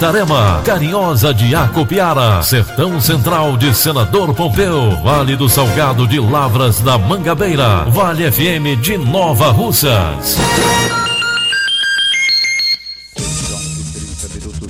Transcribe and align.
Itarema, 0.00 0.62
Carinhosa 0.64 1.34
de 1.34 1.54
Acopiara, 1.54 2.42
Sertão 2.42 2.98
Central 3.02 3.58
de 3.58 3.74
Senador 3.74 4.32
Pompeu, 4.32 4.96
Vale 5.02 5.36
do 5.36 5.46
Salgado 5.46 6.06
de 6.06 6.18
Lavras 6.18 6.80
da 6.80 6.96
Mangabeira, 6.96 7.84
Vale 7.84 8.32
FM 8.32 8.80
de 8.80 8.96
Nova 8.96 9.50
Russas. 9.50 10.38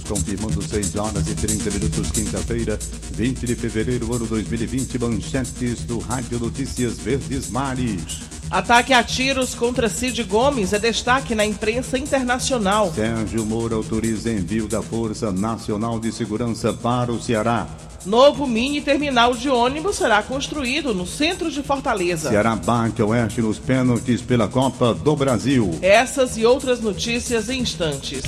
confirmando 0.08 0.60
6 0.60 0.96
horas 0.96 1.28
e 1.28 1.34
30 1.36 1.70
minutos, 1.70 2.10
quinta-feira, 2.10 2.76
20 3.12 3.46
de 3.46 3.54
fevereiro, 3.54 4.12
ano 4.12 4.26
2020, 4.26 4.98
manchetes 4.98 5.84
do 5.84 6.00
Rádio 6.00 6.40
Notícias 6.40 6.98
Verdes 6.98 7.48
Mares. 7.48 8.39
Ataque 8.50 8.92
a 8.92 9.04
tiros 9.04 9.54
contra 9.54 9.88
Cid 9.88 10.24
Gomes 10.24 10.72
é 10.72 10.78
destaque 10.80 11.36
na 11.36 11.46
imprensa 11.46 11.96
internacional. 11.96 12.92
Sérgio 12.92 13.46
Moro 13.46 13.76
autoriza 13.76 14.28
envio 14.28 14.66
da 14.66 14.82
Força 14.82 15.30
Nacional 15.30 16.00
de 16.00 16.10
Segurança 16.10 16.72
para 16.72 17.12
o 17.12 17.22
Ceará. 17.22 17.68
Novo 18.04 18.48
mini 18.48 18.80
terminal 18.80 19.34
de 19.36 19.48
ônibus 19.48 19.96
será 19.96 20.20
construído 20.20 20.92
no 20.92 21.06
centro 21.06 21.48
de 21.48 21.62
Fortaleza. 21.62 22.30
Ceará 22.30 22.56
bate 22.56 23.00
oeste 23.00 23.40
nos 23.40 23.58
pênaltis 23.58 24.20
pela 24.20 24.48
Copa 24.48 24.94
do 24.94 25.14
Brasil. 25.14 25.78
Essas 25.80 26.36
e 26.36 26.44
outras 26.44 26.80
notícias 26.80 27.48
em 27.48 27.60
instantes. 27.60 28.24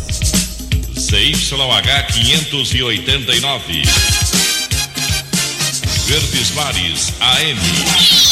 CYH 0.94 2.12
589. 2.12 3.82
Verdes 6.06 6.50
Mares 6.54 7.12
AM. 7.20 8.31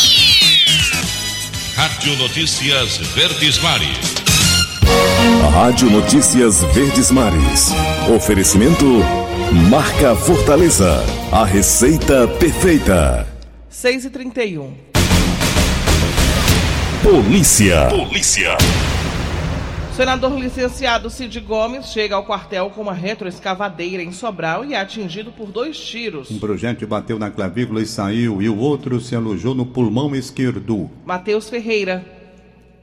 Rádio 1.80 2.14
Notícias 2.18 2.98
Verdes 3.14 3.58
Mares. 3.62 4.14
Rádio 5.50 5.90
Notícias 5.90 6.60
Verdes 6.74 7.10
Mares. 7.10 7.70
Oferecimento 8.14 8.84
Marca 9.70 10.14
Fortaleza. 10.14 11.02
A 11.32 11.46
receita 11.46 12.28
perfeita. 12.28 13.26
6 13.70 14.04
e 14.04 14.10
31 14.10 14.74
Polícia. 17.02 17.88
Polícia. 17.88 18.58
Senador 20.00 20.40
licenciado 20.40 21.10
Cid 21.10 21.38
Gomes 21.40 21.92
chega 21.92 22.16
ao 22.16 22.24
quartel 22.24 22.70
com 22.70 22.80
uma 22.80 22.94
retroescavadeira 22.94 24.02
em 24.02 24.10
Sobral 24.12 24.64
e 24.64 24.72
é 24.72 24.80
atingido 24.80 25.30
por 25.30 25.52
dois 25.52 25.78
tiros. 25.78 26.30
Um 26.30 26.38
projétil 26.38 26.88
bateu 26.88 27.18
na 27.18 27.30
clavícula 27.30 27.82
e 27.82 27.86
saiu, 27.86 28.40
e 28.40 28.48
o 28.48 28.56
outro 28.56 28.98
se 28.98 29.14
alojou 29.14 29.54
no 29.54 29.66
pulmão 29.66 30.16
esquerdo. 30.16 30.90
Matheus 31.04 31.50
Ferreira. 31.50 32.19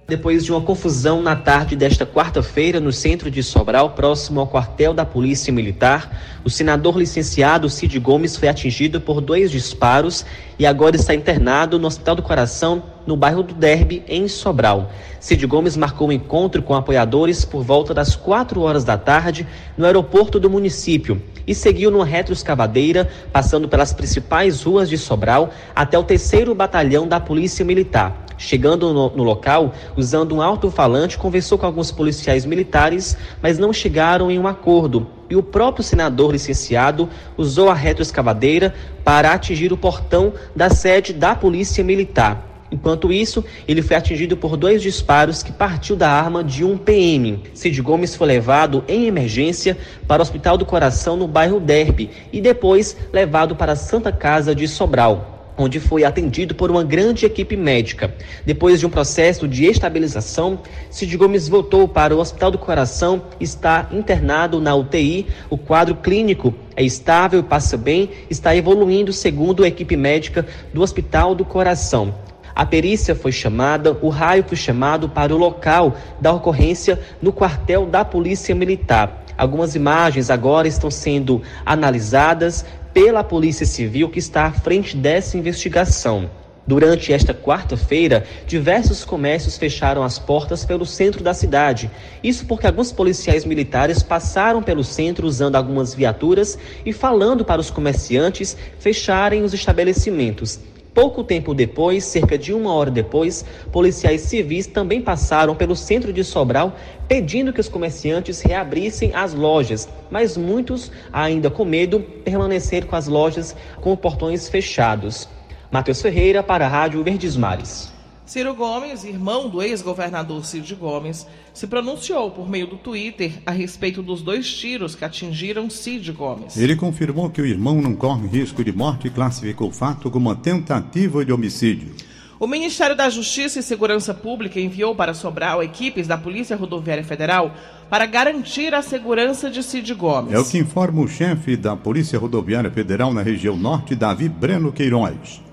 Depois 0.07 0.45
de 0.45 0.53
uma 0.53 0.61
confusão 0.61 1.21
na 1.21 1.35
tarde 1.35 1.75
desta 1.75 2.05
quarta-feira 2.05 2.79
no 2.79 2.93
centro 2.93 3.29
de 3.29 3.43
Sobral, 3.43 3.89
próximo 3.89 4.39
ao 4.39 4.47
quartel 4.47 4.93
da 4.93 5.03
Polícia 5.03 5.51
Militar, 5.51 6.39
o 6.45 6.49
senador 6.49 6.97
licenciado 6.97 7.69
Cid 7.69 7.99
Gomes 7.99 8.37
foi 8.37 8.47
atingido 8.47 9.01
por 9.01 9.19
dois 9.19 9.51
disparos 9.51 10.25
e 10.57 10.65
agora 10.65 10.95
está 10.95 11.13
internado 11.13 11.77
no 11.77 11.87
Hospital 11.87 12.15
do 12.15 12.21
Coração, 12.21 12.83
no 13.05 13.17
bairro 13.17 13.43
do 13.43 13.53
Derby, 13.53 14.01
em 14.07 14.29
Sobral. 14.29 14.89
Cid 15.19 15.45
Gomes 15.45 15.75
marcou 15.75 16.07
um 16.07 16.13
encontro 16.13 16.63
com 16.63 16.73
apoiadores 16.73 17.43
por 17.43 17.61
volta 17.61 17.93
das 17.93 18.15
4 18.15 18.61
horas 18.61 18.85
da 18.85 18.97
tarde 18.97 19.45
no 19.77 19.85
aeroporto 19.85 20.39
do 20.39 20.49
município 20.49 21.21
e 21.45 21.53
seguiu 21.53 21.91
numa 21.91 22.05
retroescavadeira, 22.05 23.09
passando 23.33 23.67
pelas 23.67 23.91
principais 23.91 24.63
ruas 24.63 24.87
de 24.87 24.97
Sobral 24.97 25.49
até 25.75 25.99
o 25.99 26.03
terceiro 26.03 26.55
batalhão 26.55 27.05
da 27.05 27.19
Polícia 27.19 27.65
Militar. 27.65 28.26
Chegando 28.37 28.93
no, 28.93 29.09
no, 29.09 29.23
local, 29.23 29.73
usando 29.95 30.35
um 30.35 30.41
alto-falante, 30.41 31.17
conversou 31.17 31.57
com 31.57 31.65
alguns 31.65 31.91
policiais 31.91 32.45
militares, 32.45 33.17
mas 33.41 33.57
não 33.57 33.73
chegaram 33.73 34.29
em 34.29 34.37
um 34.37 34.47
acordo. 34.47 35.07
E 35.27 35.35
o 35.35 35.41
próprio 35.41 35.83
senador 35.83 36.31
licenciado 36.31 37.09
usou 37.35 37.69
a 37.69 37.73
retroescavadeira 37.73 38.73
para 39.03 39.33
atingir 39.33 39.73
o 39.73 39.77
portão 39.77 40.33
da 40.55 40.69
sede 40.69 41.13
da 41.13 41.35
Polícia 41.35 41.83
Militar. 41.83 42.45
Enquanto 42.71 43.11
isso, 43.11 43.43
ele 43.67 43.81
foi 43.81 43.95
atingido 43.95 44.35
por 44.35 44.55
dois 44.55 44.81
disparos 44.81 45.41
que 45.41 45.51
partiu 45.51 45.95
da 45.95 46.11
arma 46.11 46.43
de 46.43 46.63
um 46.63 46.77
PM. 46.77 47.41
Cid 47.53 47.81
Gomes 47.81 48.15
foi 48.15 48.27
levado 48.27 48.83
em 48.87 49.07
emergência 49.07 49.77
para 50.07 50.21
o 50.21 50.23
Hospital 50.23 50.57
do 50.57 50.65
Coração 50.65 51.15
no 51.15 51.27
bairro 51.27 51.59
Derby 51.59 52.11
e 52.31 52.41
depois 52.41 52.95
levado 53.11 53.55
para 53.55 53.71
a 53.71 53.75
Santa 53.77 54.11
Casa 54.11 54.53
de 54.53 54.67
Sobral 54.67 55.36
onde 55.57 55.79
foi 55.79 56.03
atendido 56.03 56.53
por 56.53 56.69
uma 56.69 56.83
grande 56.83 57.25
equipe 57.25 57.57
médica. 57.57 58.13
Depois 58.45 58.79
de 58.79 58.85
um 58.85 58.89
processo 58.89 59.47
de 59.47 59.65
estabilização, 59.65 60.59
Cid 60.89 61.17
Gomes 61.17 61.47
voltou 61.47 61.87
para 61.87 62.15
o 62.15 62.19
Hospital 62.19 62.51
do 62.51 62.57
Coração, 62.57 63.23
está 63.39 63.87
internado 63.91 64.61
na 64.61 64.75
UTI. 64.75 65.27
O 65.49 65.57
quadro 65.57 65.95
clínico 65.95 66.53
é 66.75 66.83
estável 66.83 67.43
passa 67.43 67.75
bem, 67.75 68.09
está 68.29 68.55
evoluindo 68.55 69.11
segundo 69.11 69.63
a 69.63 69.67
equipe 69.67 69.97
médica 69.97 70.45
do 70.73 70.81
Hospital 70.81 71.33
do 71.33 71.43
Coração. 71.43 72.13
A 72.53 72.65
perícia 72.65 73.13
foi 73.13 73.31
chamada, 73.31 73.95
o 74.01 74.09
raio 74.09 74.43
foi 74.43 74.57
chamado 74.57 75.07
para 75.07 75.33
o 75.33 75.37
local 75.37 75.95
da 76.19 76.33
ocorrência 76.33 76.99
no 77.21 77.31
quartel 77.31 77.85
da 77.85 78.03
Polícia 78.03 78.55
Militar. 78.55 79.25
Algumas 79.37 79.75
imagens 79.75 80.31
agora 80.31 80.67
estão 80.67 80.89
sendo 80.89 81.43
analisadas 81.63 82.65
pela 82.99 83.23
Polícia 83.23 83.63
Civil 83.63 84.09
que 84.09 84.17
está 84.17 84.45
à 84.45 84.51
frente 84.51 84.97
dessa 84.97 85.37
investigação. 85.37 86.27
Durante 86.65 87.13
esta 87.13 87.31
quarta-feira, 87.31 88.25
diversos 88.47 89.05
comércios 89.05 89.55
fecharam 89.55 90.01
as 90.01 90.17
portas 90.17 90.65
pelo 90.65 90.83
centro 90.83 91.23
da 91.23 91.31
cidade. 91.31 91.91
Isso 92.23 92.47
porque 92.47 92.65
alguns 92.65 92.91
policiais 92.91 93.45
militares 93.45 94.01
passaram 94.01 94.63
pelo 94.63 94.83
centro 94.83 95.27
usando 95.27 95.55
algumas 95.55 95.93
viaturas 95.93 96.57
e 96.83 96.91
falando 96.91 97.45
para 97.45 97.61
os 97.61 97.69
comerciantes 97.69 98.57
fecharem 98.79 99.43
os 99.43 99.53
estabelecimentos. 99.53 100.59
Pouco 100.97 101.23
tempo 101.23 101.53
depois, 101.53 102.03
cerca 102.05 102.39
de 102.39 102.51
uma 102.51 102.73
hora 102.73 102.89
depois, 102.89 103.45
policiais 103.71 104.21
civis 104.21 104.65
também 104.65 104.99
passaram 104.99 105.53
pelo 105.53 105.75
centro 105.75 106.11
de 106.11 106.23
Sobral 106.23 106.75
pedindo 107.07 107.53
que 107.53 107.61
os 107.61 107.69
comerciantes 107.69 108.41
reabrissem 108.41 109.13
as 109.13 109.31
lojas, 109.31 109.87
mas 110.09 110.35
muitos, 110.35 110.91
ainda 111.13 111.51
com 111.51 111.63
medo, 111.63 111.99
permaneceram 111.99 112.87
com 112.87 112.95
as 112.95 113.07
lojas 113.07 113.55
com 113.79 113.95
portões 113.95 114.49
fechados. 114.49 115.29
Matheus 115.69 116.01
Ferreira 116.01 116.41
para 116.41 116.65
a 116.65 116.67
Rádio 116.67 117.03
Verdes 117.03 117.37
Mares. 117.37 117.95
Ciro 118.27 118.53
Gomes, 118.53 119.05
irmão 119.05 119.47
do 119.47 119.61
ex-governador 119.61 120.45
Cid 120.45 120.75
Gomes, 120.75 121.25
se 121.53 121.65
pronunciou 121.65 122.29
por 122.29 122.49
meio 122.49 122.67
do 122.67 122.75
Twitter 122.75 123.31
a 123.45 123.51
respeito 123.51 124.03
dos 124.03 124.21
dois 124.21 124.53
tiros 124.53 124.95
que 124.95 125.05
atingiram 125.05 125.69
Cid 125.69 126.11
Gomes. 126.11 126.57
Ele 126.57 126.75
confirmou 126.75 127.29
que 127.29 127.41
o 127.41 127.45
irmão 127.45 127.81
não 127.81 127.95
corre 127.95 128.27
risco 128.27 128.65
de 128.65 128.73
morte 128.73 129.07
e 129.07 129.09
classificou 129.09 129.69
o 129.69 129.71
fato 129.71 130.11
como 130.11 130.27
uma 130.27 130.35
tentativa 130.35 131.23
de 131.23 131.31
homicídio. 131.31 131.95
O 132.37 132.47
Ministério 132.47 132.97
da 132.97 133.09
Justiça 133.09 133.59
e 133.59 133.63
Segurança 133.63 134.13
Pública 134.13 134.59
enviou 134.59 134.93
para 134.93 135.13
Sobral 135.13 135.63
equipes 135.63 136.05
da 136.05 136.17
Polícia 136.17 136.57
Rodoviária 136.57 137.05
Federal 137.05 137.55
para 137.89 138.05
garantir 138.05 138.75
a 138.75 138.81
segurança 138.81 139.49
de 139.49 139.63
Cid 139.63 139.93
Gomes. 139.93 140.33
É 140.33 140.37
o 140.37 140.43
que 140.43 140.57
informa 140.57 141.01
o 141.01 141.07
chefe 141.07 141.55
da 141.55 141.77
Polícia 141.77 142.19
Rodoviária 142.19 142.69
Federal 142.69 143.13
na 143.13 143.21
região 143.21 143.55
norte, 143.55 143.95
Davi 143.95 144.27
Breno 144.27 144.73
Queiroz. 144.73 145.46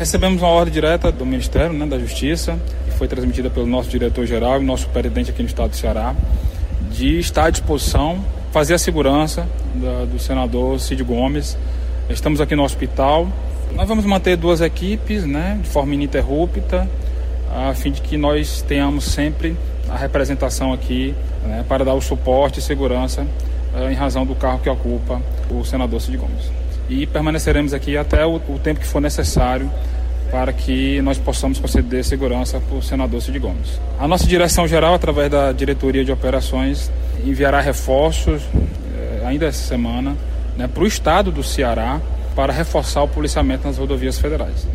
Recebemos 0.00 0.40
uma 0.40 0.48
ordem 0.48 0.72
direta 0.72 1.12
do 1.12 1.26
Ministério 1.26 1.74
né, 1.74 1.84
da 1.84 1.98
Justiça, 1.98 2.58
que 2.86 2.96
foi 2.96 3.06
transmitida 3.06 3.50
pelo 3.50 3.66
nosso 3.66 3.90
diretor-geral 3.90 4.58
e 4.58 4.64
nosso 4.64 4.84
superintendente 4.84 5.30
aqui 5.30 5.42
no 5.42 5.46
estado 5.46 5.68
do 5.72 5.76
Ceará, 5.76 6.16
de 6.90 7.18
estar 7.18 7.44
à 7.44 7.50
disposição, 7.50 8.24
fazer 8.50 8.72
a 8.72 8.78
segurança 8.78 9.46
da, 9.74 10.06
do 10.06 10.18
senador 10.18 10.80
Cid 10.80 11.04
Gomes. 11.04 11.54
Estamos 12.08 12.40
aqui 12.40 12.56
no 12.56 12.64
hospital. 12.64 13.28
Nós 13.74 13.86
vamos 13.86 14.06
manter 14.06 14.38
duas 14.38 14.62
equipes 14.62 15.26
né, 15.26 15.60
de 15.62 15.68
forma 15.68 15.92
ininterrupta, 15.92 16.88
a 17.54 17.74
fim 17.74 17.92
de 17.92 18.00
que 18.00 18.16
nós 18.16 18.62
tenhamos 18.62 19.04
sempre 19.04 19.54
a 19.86 19.98
representação 19.98 20.72
aqui 20.72 21.14
né, 21.44 21.62
para 21.68 21.84
dar 21.84 21.92
o 21.92 22.00
suporte 22.00 22.58
e 22.58 22.62
segurança 22.62 23.26
eh, 23.76 23.92
em 23.92 23.94
razão 23.94 24.24
do 24.24 24.34
carro 24.34 24.60
que 24.60 24.70
ocupa 24.70 25.20
o 25.50 25.62
senador 25.62 26.00
Cid 26.00 26.16
Gomes. 26.16 26.59
E 26.90 27.06
permaneceremos 27.06 27.72
aqui 27.72 27.96
até 27.96 28.26
o, 28.26 28.36
o 28.36 28.58
tempo 28.58 28.80
que 28.80 28.86
for 28.86 29.00
necessário 29.00 29.70
para 30.28 30.52
que 30.52 31.00
nós 31.02 31.18
possamos 31.18 31.60
conceder 31.60 32.04
segurança 32.04 32.60
para 32.60 32.76
o 32.76 32.82
senador 32.82 33.22
Cid 33.22 33.38
Gomes. 33.38 33.80
A 33.98 34.08
nossa 34.08 34.26
direção 34.26 34.66
geral, 34.66 34.94
através 34.94 35.30
da 35.30 35.52
diretoria 35.52 36.04
de 36.04 36.10
operações, 36.10 36.90
enviará 37.24 37.60
reforços 37.60 38.42
eh, 38.52 39.22
ainda 39.24 39.46
essa 39.46 39.68
semana 39.68 40.16
né, 40.56 40.66
para 40.66 40.82
o 40.82 40.86
estado 40.86 41.30
do 41.30 41.44
Ceará 41.44 42.00
para 42.34 42.52
reforçar 42.52 43.02
o 43.04 43.08
policiamento 43.08 43.66
nas 43.68 43.78
rodovias 43.78 44.18
federais. 44.18 44.66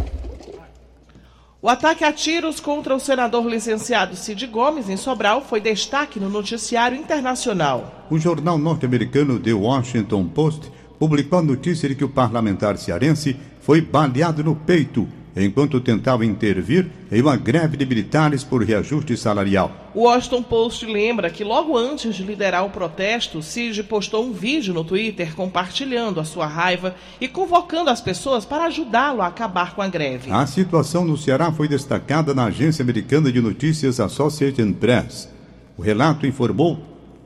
O 1.62 1.68
ataque 1.68 2.04
a 2.04 2.14
tiros 2.14 2.60
contra 2.60 2.96
o 2.96 3.00
senador 3.00 3.46
licenciado 3.50 4.16
Cid 4.16 4.46
Gomes 4.48 4.88
em 4.88 4.96
Sobral 4.96 5.42
foi 5.42 5.60
destaque 5.60 6.20
no 6.20 6.30
noticiário 6.30 6.98
internacional. 6.98 8.06
O 8.10 8.18
jornal 8.20 8.58
norte-americano 8.58 9.40
The 9.40 9.54
Washington 9.54 10.28
Post 10.28 10.72
publicou 11.00 11.40
a 11.40 11.44
notícia 11.44 11.88
de 11.90 11.96
que 11.96 12.04
o 12.04 12.10
parlamentar 12.10 12.78
cearense 12.78 13.36
foi 13.62 13.82
baleado 13.82 14.44
no 14.44 14.56
peito 14.56 15.08
enquanto 15.36 15.82
tentava 15.82 16.26
intervir 16.26 16.88
em 17.12 17.22
uma 17.22 17.36
greve 17.36 17.76
de 17.76 17.86
militares 17.86 18.44
por 18.44 18.64
reajuste 18.64 19.18
salarial. 19.18 19.92
O 19.94 20.04
Washington 20.04 20.44
Post 20.44 20.86
lembra 20.86 21.30
que 21.30 21.44
logo 21.44 21.78
antes 21.78 22.16
de 22.16 22.24
liderar 22.24 22.66
o 22.66 22.70
protesto, 22.70 23.42
Cid 23.42 23.84
postou 23.84 24.26
um 24.26 24.32
vídeo 24.32 24.74
no 24.74 24.84
Twitter 24.84 25.36
compartilhando 25.36 26.20
a 26.20 26.26
sua 26.26 26.46
raiva 26.46 26.96
e 27.20 27.28
convocando 27.28 27.90
as 27.90 28.00
pessoas 28.00 28.46
para 28.46 28.66
ajudá-lo 28.66 29.22
a 29.22 29.28
acabar 29.28 29.76
com 29.76 29.82
a 29.82 29.88
greve. 29.88 30.32
A 30.32 30.48
situação 30.48 31.04
no 31.04 31.18
Ceará 31.18 31.52
foi 31.52 31.68
destacada 31.68 32.34
na 32.34 32.46
agência 32.46 32.84
americana 32.84 33.32
de 33.32 33.42
notícias 33.42 34.00
Associated 34.00 34.74
Press. 34.76 35.30
O 35.78 35.82
relato 35.82 36.26
informou 36.26 36.80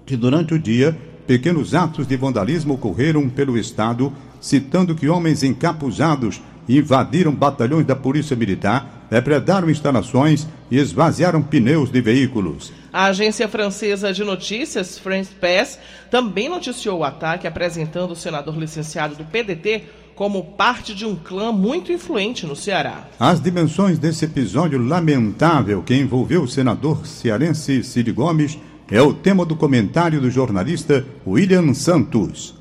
que 0.06 0.18
durante 0.18 0.56
o 0.56 0.60
dia 0.60 0.98
pequenos 1.29 1.75
atos 1.75 2.07
de 2.07 2.17
vandalismo 2.17 2.73
ocorreram 2.73 3.29
pelo 3.29 3.55
estado, 3.55 4.11
citando 4.41 4.95
que 4.95 5.07
homens 5.07 5.43
encapuzados 5.43 6.41
invadiram 6.67 7.31
batalhões 7.31 7.85
da 7.85 7.95
Polícia 7.95 8.35
Militar, 8.35 9.05
depredaram 9.11 9.69
instalações 9.69 10.47
e 10.71 10.79
esvaziaram 10.79 11.39
pneus 11.43 11.91
de 11.91 12.01
veículos. 12.01 12.73
A 12.91 13.05
agência 13.05 13.47
francesa 13.47 14.11
de 14.11 14.23
notícias, 14.23 14.97
France 14.97 15.29
Press, 15.39 15.77
também 16.09 16.49
noticiou 16.49 16.97
o 16.97 17.03
ataque, 17.03 17.45
apresentando 17.45 18.13
o 18.13 18.15
senador 18.15 18.57
licenciado 18.57 19.13
do 19.13 19.23
PDT 19.23 19.83
como 20.15 20.43
parte 20.43 20.95
de 20.95 21.05
um 21.05 21.15
clã 21.15 21.51
muito 21.51 21.91
influente 21.91 22.47
no 22.47 22.55
Ceará. 22.55 23.07
As 23.19 23.39
dimensões 23.39 23.99
desse 23.99 24.25
episódio 24.25 24.83
lamentável 24.83 25.83
que 25.83 25.95
envolveu 25.95 26.41
o 26.41 26.47
senador 26.47 27.05
cearense 27.05 27.83
Cid 27.83 28.11
Gomes 28.11 28.57
é 28.91 29.01
o 29.01 29.13
tema 29.13 29.45
do 29.45 29.56
comentário 29.56 30.19
do 30.19 30.31
jornalista 30.31 31.06
William 31.25 31.74
Santos. 31.75 32.56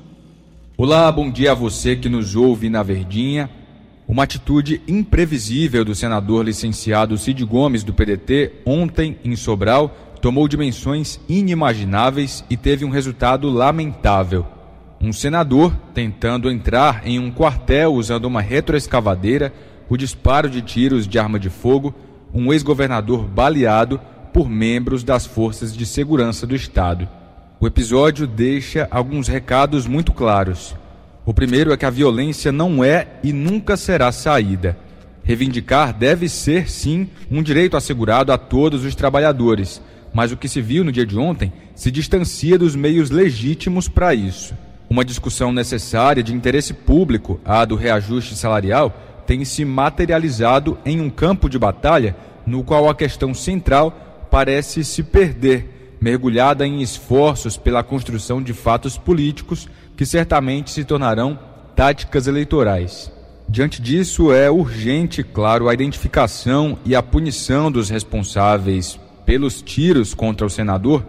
Olá, 0.77 1.11
bom 1.11 1.29
dia 1.31 1.53
a 1.53 1.55
você 1.55 1.95
que 1.95 2.07
nos 2.07 2.35
ouve 2.35 2.69
na 2.69 2.83
Verdinha. 2.83 3.49
Uma 4.07 4.23
atitude 4.23 4.79
imprevisível 4.87 5.83
do 5.83 5.95
senador 5.95 6.45
licenciado 6.45 7.17
Cid 7.17 7.43
Gomes, 7.45 7.83
do 7.83 7.93
PDT, 7.93 8.61
ontem 8.63 9.17
em 9.25 9.35
Sobral, 9.35 9.89
tomou 10.21 10.47
dimensões 10.47 11.19
inimagináveis 11.27 12.43
e 12.47 12.55
teve 12.55 12.85
um 12.85 12.89
resultado 12.89 13.49
lamentável. 13.49 14.45
Um 15.01 15.11
senador 15.11 15.75
tentando 15.95 16.51
entrar 16.51 17.07
em 17.07 17.17
um 17.17 17.31
quartel 17.31 17.93
usando 17.93 18.25
uma 18.25 18.41
retroescavadeira, 18.41 19.51
o 19.89 19.97
disparo 19.97 20.47
de 20.47 20.61
tiros 20.61 21.07
de 21.07 21.17
arma 21.17 21.39
de 21.39 21.49
fogo, 21.49 21.93
um 22.31 22.53
ex-governador 22.53 23.23
baleado 23.25 23.99
por 24.33 24.49
membros 24.49 25.03
das 25.03 25.25
forças 25.25 25.75
de 25.75 25.85
segurança 25.85 26.45
do 26.45 26.55
Estado. 26.55 27.07
O 27.59 27.67
episódio 27.67 28.25
deixa 28.25 28.87
alguns 28.89 29.27
recados 29.27 29.85
muito 29.85 30.13
claros. 30.13 30.75
O 31.25 31.33
primeiro 31.33 31.73
é 31.73 31.77
que 31.77 31.85
a 31.85 31.89
violência 31.89 32.51
não 32.51 32.83
é 32.83 33.07
e 33.23 33.33
nunca 33.33 33.75
será 33.75 34.11
saída. 34.11 34.77
Reivindicar 35.23 35.93
deve 35.93 36.27
ser, 36.29 36.69
sim, 36.69 37.09
um 37.29 37.43
direito 37.43 37.77
assegurado 37.77 38.31
a 38.31 38.37
todos 38.37 38.83
os 38.83 38.95
trabalhadores, 38.95 39.81
mas 40.13 40.31
o 40.31 40.37
que 40.37 40.47
se 40.47 40.61
viu 40.61 40.83
no 40.83 40.91
dia 40.91 41.05
de 41.05 41.17
ontem 41.17 41.51
se 41.75 41.91
distancia 41.91 42.57
dos 42.57 42.75
meios 42.75 43.09
legítimos 43.09 43.87
para 43.87 44.13
isso. 44.15 44.55
Uma 44.89 45.05
discussão 45.05 45.51
necessária 45.51 46.23
de 46.23 46.33
interesse 46.33 46.73
público, 46.73 47.39
a 47.45 47.63
do 47.63 47.75
reajuste 47.75 48.35
salarial, 48.35 49.23
tem 49.27 49.45
se 49.45 49.63
materializado 49.63 50.77
em 50.83 50.99
um 50.99 51.09
campo 51.09 51.47
de 51.47 51.59
batalha 51.59 52.15
no 52.43 52.63
qual 52.63 52.89
a 52.89 52.95
questão 52.95 53.33
central 53.33 54.08
parece 54.29 54.83
se 54.83 55.03
perder, 55.03 55.97
mergulhada 55.99 56.65
em 56.65 56.81
esforços 56.81 57.57
pela 57.57 57.83
construção 57.83 58.41
de 58.41 58.53
fatos 58.53 58.97
políticos 58.97 59.67
que 59.97 60.05
certamente 60.05 60.71
se 60.71 60.83
tornarão 60.83 61.37
táticas 61.75 62.27
eleitorais. 62.27 63.11
Diante 63.47 63.81
disso, 63.81 64.31
é 64.31 64.49
urgente, 64.49 65.23
claro, 65.23 65.67
a 65.67 65.73
identificação 65.73 66.77
e 66.85 66.95
a 66.95 67.01
punição 67.01 67.71
dos 67.71 67.89
responsáveis 67.89 68.99
pelos 69.25 69.61
tiros 69.61 70.13
contra 70.13 70.45
o 70.45 70.49
senador, 70.49 71.05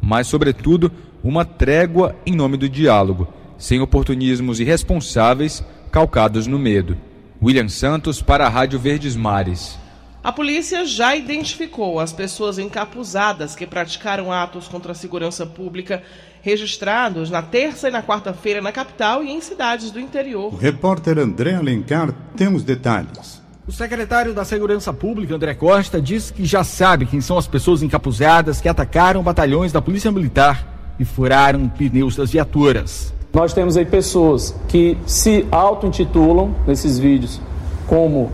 mas, 0.00 0.26
sobretudo, 0.26 0.90
uma 1.22 1.44
trégua 1.44 2.16
em 2.24 2.34
nome 2.34 2.56
do 2.56 2.68
diálogo, 2.68 3.28
sem 3.58 3.80
oportunismos 3.80 4.58
irresponsáveis 4.58 5.62
calcados 5.90 6.46
no 6.46 6.58
medo. 6.58 6.96
William 7.40 7.68
Santos 7.68 8.22
para 8.22 8.46
a 8.46 8.48
Rádio 8.48 8.78
Verdes 8.78 9.14
Mares. 9.14 9.78
A 10.24 10.30
polícia 10.30 10.86
já 10.86 11.16
identificou 11.16 11.98
as 11.98 12.12
pessoas 12.12 12.56
encapuzadas 12.56 13.56
que 13.56 13.66
praticaram 13.66 14.30
atos 14.30 14.68
contra 14.68 14.92
a 14.92 14.94
segurança 14.94 15.44
pública 15.44 16.00
registrados 16.40 17.28
na 17.28 17.42
terça 17.42 17.88
e 17.88 17.90
na 17.90 18.04
quarta-feira 18.04 18.62
na 18.62 18.70
capital 18.70 19.24
e 19.24 19.32
em 19.32 19.40
cidades 19.40 19.90
do 19.90 19.98
interior. 19.98 20.54
O 20.54 20.56
repórter 20.56 21.18
André 21.18 21.54
Alencar 21.54 22.14
tem 22.36 22.46
os 22.46 22.62
detalhes. 22.62 23.42
O 23.66 23.72
secretário 23.72 24.32
da 24.32 24.44
Segurança 24.44 24.92
Pública, 24.92 25.34
André 25.34 25.54
Costa, 25.54 26.00
diz 26.00 26.30
que 26.30 26.44
já 26.44 26.62
sabe 26.62 27.06
quem 27.06 27.20
são 27.20 27.36
as 27.36 27.48
pessoas 27.48 27.82
encapuzadas 27.82 28.60
que 28.60 28.68
atacaram 28.68 29.24
batalhões 29.24 29.72
da 29.72 29.82
Polícia 29.82 30.12
Militar 30.12 30.94
e 31.00 31.04
furaram 31.04 31.68
pneus 31.68 32.14
das 32.14 32.30
viaturas. 32.30 33.12
Nós 33.32 33.52
temos 33.52 33.76
aí 33.76 33.84
pessoas 33.84 34.54
que 34.68 34.96
se 35.04 35.44
auto-intitulam 35.50 36.54
nesses 36.64 36.96
vídeos 36.96 37.40
como 37.88 38.30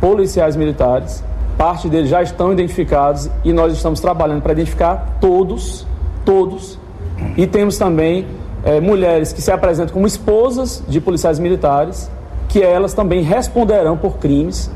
policiais 0.00 0.54
militares. 0.54 1.29
Parte 1.60 1.90
deles 1.90 2.08
já 2.08 2.22
estão 2.22 2.50
identificados 2.54 3.28
e 3.44 3.52
nós 3.52 3.74
estamos 3.74 4.00
trabalhando 4.00 4.40
para 4.40 4.52
identificar 4.52 5.18
todos, 5.20 5.86
todos 6.24 6.78
e 7.36 7.46
temos 7.46 7.76
também 7.76 8.26
é, 8.64 8.80
mulheres 8.80 9.30
que 9.30 9.42
se 9.42 9.52
apresentam 9.52 9.92
como 9.92 10.06
esposas 10.06 10.82
de 10.88 11.02
policiais 11.02 11.38
militares, 11.38 12.10
que 12.48 12.62
elas 12.62 12.94
também 12.94 13.20
responderão 13.20 13.94
por 13.94 14.16
crimes 14.16 14.70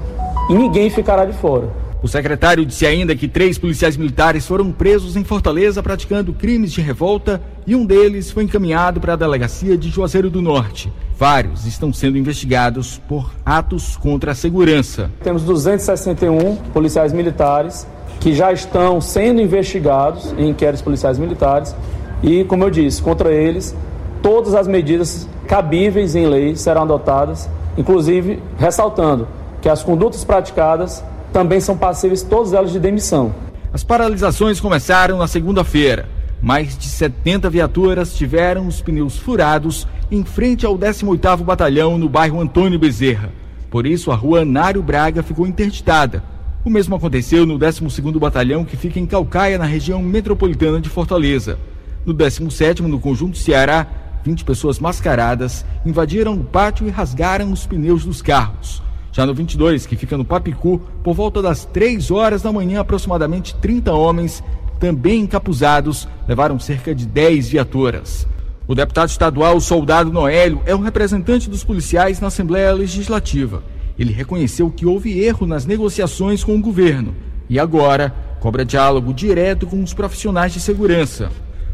e 0.51 0.53
ninguém 0.53 0.91
ficará 0.91 1.25
de 1.25 1.33
fora. 1.33 1.71
O 2.05 2.07
secretário 2.07 2.67
disse 2.67 2.85
ainda 2.85 3.17
que 3.17 3.27
três 3.27 3.57
policiais 3.57 3.97
militares 3.97 4.47
foram 4.47 4.71
presos 4.71 5.17
em 5.17 5.25
Fortaleza 5.25 5.83
praticando 5.83 6.35
crimes 6.35 6.71
de 6.71 6.83
revolta 6.83 7.41
e 7.67 7.75
um 7.75 7.87
deles 7.87 8.31
foi 8.31 8.45
encaminhado 8.45 9.01
para 9.01 9.15
a 9.15 9.17
delegacia 9.17 9.75
de 9.79 9.89
Juazeiro 9.89 10.29
do 10.29 10.43
Norte. 10.43 10.93
Vários 11.19 11.65
estão 11.65 11.95
sendo 11.95 12.19
investigados 12.19 13.01
por 13.09 13.33
atos 13.43 13.97
contra 13.97 14.33
a 14.33 14.35
segurança. 14.35 15.11
Temos 15.23 15.45
261 15.45 16.57
policiais 16.75 17.11
militares 17.11 17.87
que 18.21 18.35
já 18.35 18.53
estão 18.53 19.01
sendo 19.01 19.41
investigados 19.41 20.35
em 20.37 20.51
inquéritos 20.51 20.83
policiais 20.83 21.19
militares 21.19 21.75
e, 22.23 22.45
como 22.45 22.65
eu 22.65 22.71
disse, 22.71 23.01
contra 23.01 23.33
eles, 23.33 23.75
todas 24.23 24.55
as 24.55 24.69
medidas 24.69 25.27
cabíveis 25.49 26.15
em 26.15 26.27
lei 26.27 26.55
serão 26.55 26.83
adotadas, 26.83 27.49
inclusive 27.79 28.43
ressaltando 28.59 29.27
que 29.63 29.71
as 29.71 29.83
condutas 29.83 30.23
praticadas 30.23 31.03
também 31.35 31.61
são 31.61 31.77
passíveis, 31.77 32.23
todas 32.23 32.53
elas, 32.53 32.71
de 32.71 32.79
demissão. 32.79 33.35
As 33.73 33.83
paralisações 33.83 34.61
começaram 34.61 35.19
na 35.19 35.27
segunda-feira. 35.27 36.09
Mais 36.41 36.79
de 36.79 36.85
70 36.85 37.51
viaturas 37.51 38.15
tiveram 38.15 38.69
os 38.69 38.81
pneus 38.81 39.19
furados 39.19 39.85
em 40.13 40.25
frente 40.25 40.65
ao 40.65 40.79
18º 40.79 41.43
Batalhão 41.43 41.99
no 41.99 42.09
bairro 42.09 42.41
Antônio 42.41 42.79
Bezerra. 42.79 43.33
Por 43.69 43.85
isso, 43.85 44.13
a 44.13 44.15
rua 44.15 44.43
Anário 44.43 44.81
Braga 44.81 45.25
ficou 45.25 45.45
interditada. 45.45 46.23
O 46.65 46.71
mesmo 46.71 46.95
aconteceu 46.95 47.45
no 47.45 47.59
12º 47.59 48.17
Batalhão, 48.21 48.65
que 48.65 48.77
fica 48.77 49.01
em 49.01 49.07
Calcaia, 49.07 49.59
na 49.59 49.65
região 49.65 50.01
metropolitana 50.01 50.81
de 50.81 50.89
Fortaleza. 50.89 51.59
No 52.07 52.13
17 52.13 52.81
no 52.83 53.01
Conjunto 53.01 53.39
Ceará, 53.39 53.89
20 54.23 54.45
pessoas 54.45 54.79
mascaradas 54.79 55.67
invadiram 55.85 56.35
o 56.35 56.45
pátio 56.45 56.87
e 56.87 56.91
rasgaram 56.91 57.51
os 57.51 57.67
pneus 57.67 58.05
dos 58.05 58.23
carros. 58.23 58.85
Já 59.15 59.25
no 59.25 59.33
22, 59.33 59.87
que 59.87 59.95
fica 59.95 60.19
no 60.19 60.25
Papicu, 60.25 60.83
por 61.05 61.15
volta 61.15 61.41
das 61.41 61.65
3 61.67 62.11
horas 62.11 62.43
da 62.43 62.53
manhã, 62.53 62.81
aproximadamente 62.81 63.55
30 63.55 63.93
homens, 63.93 64.43
também 64.81 65.21
encapuzados, 65.21 66.09
levaram 66.27 66.59
cerca 66.59 66.93
de 66.93 67.07
10 67.07 67.51
viaturas. 67.51 68.27
O 68.67 68.75
deputado 68.75 69.11
estadual 69.11 69.61
Soldado 69.61 70.13
Noélio 70.13 70.61
é 70.67 70.75
o 70.75 70.81
representante 70.81 71.49
dos 71.49 71.63
policiais 71.63 72.19
na 72.19 72.27
Assembleia 72.27 72.73
Legislativa. 72.73 73.63
Ele 73.97 74.13
reconheceu 74.13 74.69
que 74.69 74.85
houve 74.85 75.23
erro 75.23 75.47
nas 75.47 75.65
negociações 75.65 76.43
com 76.43 76.57
o 76.57 76.61
governo 76.61 77.15
e 77.49 77.57
agora 77.57 78.13
cobra 78.41 78.65
diálogo 78.65 79.15
direto 79.15 79.65
com 79.65 79.81
os 79.81 79.95
profissionais 79.95 80.53
de 80.53 80.59
segurança. 80.59 81.31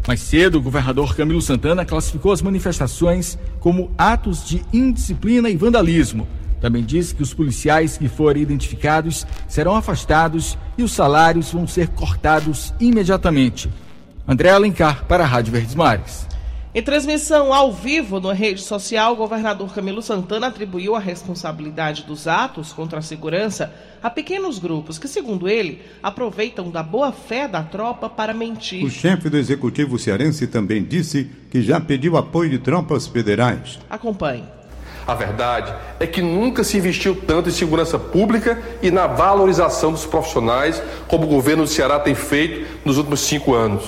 Mais 0.06 0.20
cedo, 0.20 0.58
o 0.58 0.62
governador 0.62 1.16
Camilo 1.16 1.40
Santana 1.40 1.86
classificou 1.86 2.32
as 2.32 2.42
manifestações 2.42 3.38
como 3.60 3.90
atos 3.96 4.46
de 4.46 4.62
indisciplina 4.74 5.48
e 5.48 5.56
vandalismo. 5.56 6.28
Também 6.60 6.84
disse 6.84 7.14
que 7.14 7.22
os 7.22 7.32
policiais 7.32 7.96
que 7.96 8.08
forem 8.08 8.42
identificados 8.42 9.26
serão 9.48 9.74
afastados 9.74 10.58
e 10.76 10.82
os 10.82 10.92
salários 10.92 11.52
vão 11.52 11.66
ser 11.66 11.88
cortados 11.88 12.74
imediatamente. 12.78 13.70
André 14.28 14.50
Alencar, 14.50 15.06
para 15.06 15.24
a 15.24 15.26
Rádio 15.26 15.52
Verdes 15.52 15.74
Mares. 15.74 16.28
Em 16.72 16.80
transmissão 16.80 17.52
ao 17.52 17.72
vivo 17.72 18.20
na 18.20 18.32
rede 18.32 18.62
social, 18.62 19.14
o 19.14 19.16
governador 19.16 19.74
Camilo 19.74 20.00
Santana 20.00 20.46
atribuiu 20.46 20.94
a 20.94 21.00
responsabilidade 21.00 22.04
dos 22.04 22.28
atos 22.28 22.72
contra 22.72 23.00
a 23.00 23.02
segurança 23.02 23.74
a 24.00 24.08
pequenos 24.08 24.60
grupos 24.60 24.96
que, 24.96 25.08
segundo 25.08 25.48
ele, 25.48 25.82
aproveitam 26.00 26.70
da 26.70 26.80
boa 26.80 27.10
fé 27.10 27.48
da 27.48 27.64
tropa 27.64 28.08
para 28.08 28.32
mentir. 28.32 28.84
O 28.84 28.90
chefe 28.90 29.28
do 29.28 29.36
executivo 29.36 29.98
cearense 29.98 30.46
também 30.46 30.84
disse 30.84 31.28
que 31.50 31.60
já 31.60 31.80
pediu 31.80 32.16
apoio 32.16 32.50
de 32.50 32.60
tropas 32.60 33.08
federais. 33.08 33.80
Acompanhe. 33.90 34.59
A 35.10 35.14
verdade 35.16 35.74
é 35.98 36.06
que 36.06 36.22
nunca 36.22 36.62
se 36.62 36.76
investiu 36.76 37.16
tanto 37.26 37.48
em 37.48 37.52
segurança 37.52 37.98
pública 37.98 38.62
e 38.80 38.92
na 38.92 39.08
valorização 39.08 39.90
dos 39.90 40.06
profissionais 40.06 40.80
como 41.08 41.24
o 41.24 41.26
governo 41.26 41.64
do 41.64 41.68
Ceará 41.68 41.98
tem 41.98 42.14
feito 42.14 42.64
nos 42.84 42.96
últimos 42.96 43.18
cinco 43.18 43.52
anos. 43.52 43.82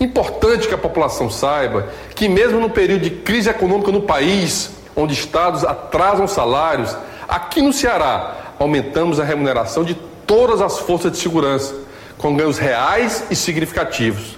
Importante 0.00 0.66
que 0.66 0.74
a 0.74 0.78
população 0.78 1.30
saiba 1.30 1.86
que, 2.16 2.28
mesmo 2.28 2.58
no 2.58 2.68
período 2.68 3.02
de 3.02 3.10
crise 3.10 3.48
econômica 3.48 3.92
no 3.92 4.02
país, 4.02 4.72
onde 4.96 5.14
estados 5.14 5.62
atrasam 5.62 6.26
salários, 6.26 6.96
aqui 7.28 7.62
no 7.62 7.72
Ceará 7.72 8.54
aumentamos 8.58 9.20
a 9.20 9.24
remuneração 9.24 9.84
de 9.84 9.94
todas 10.26 10.60
as 10.60 10.80
forças 10.80 11.12
de 11.12 11.18
segurança, 11.18 11.76
com 12.18 12.34
ganhos 12.34 12.58
reais 12.58 13.22
e 13.30 13.36
significativos. 13.36 14.36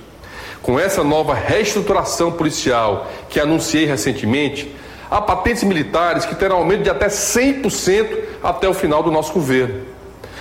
Com 0.61 0.79
essa 0.79 1.03
nova 1.03 1.33
reestruturação 1.33 2.31
policial 2.31 3.11
que 3.31 3.41
anunciei 3.41 3.87
recentemente, 3.87 4.82
há 5.13 5.21
patentes 5.21 5.63
militares 5.63 6.25
que 6.25 6.35
terão 6.35 6.57
aumento 6.57 6.85
de 6.85 6.91
até 6.91 7.09
100% 7.09 8.19
até 8.43 8.67
o 8.67 8.73
final 8.73 9.03
do 9.03 9.11
nosso 9.11 9.31
governo. 9.35 9.83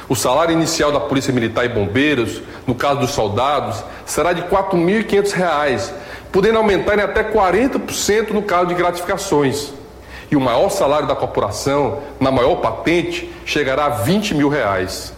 O 0.08 0.16
salário 0.16 0.54
inicial 0.54 0.94
da 0.94 1.00
Polícia 1.00 1.34
Militar 1.34 1.66
e 1.66 1.70
Bombeiros, 1.70 2.42
no 2.66 2.74
caso 2.74 3.02
dos 3.02 3.12
soldados, 3.12 3.84
será 4.06 4.32
de 4.32 4.42
R$ 4.42 4.48
4.500, 4.48 5.92
podendo 6.32 6.58
aumentar 6.58 6.98
em 6.98 7.02
até 7.02 7.22
40% 7.22 8.32
no 8.32 8.44
caso 8.44 8.68
de 8.68 8.76
gratificações. 8.76 9.74
E 10.32 10.38
o 10.38 10.42
maior 10.42 10.70
salário 10.70 11.08
da 11.08 11.16
corporação, 11.16 12.00
na 12.18 12.32
maior 12.32 12.56
patente, 12.56 13.30
chegará 13.46 13.88
a 13.88 13.90
20 13.90 14.36
mil 14.36 14.48
reais. 14.48 15.14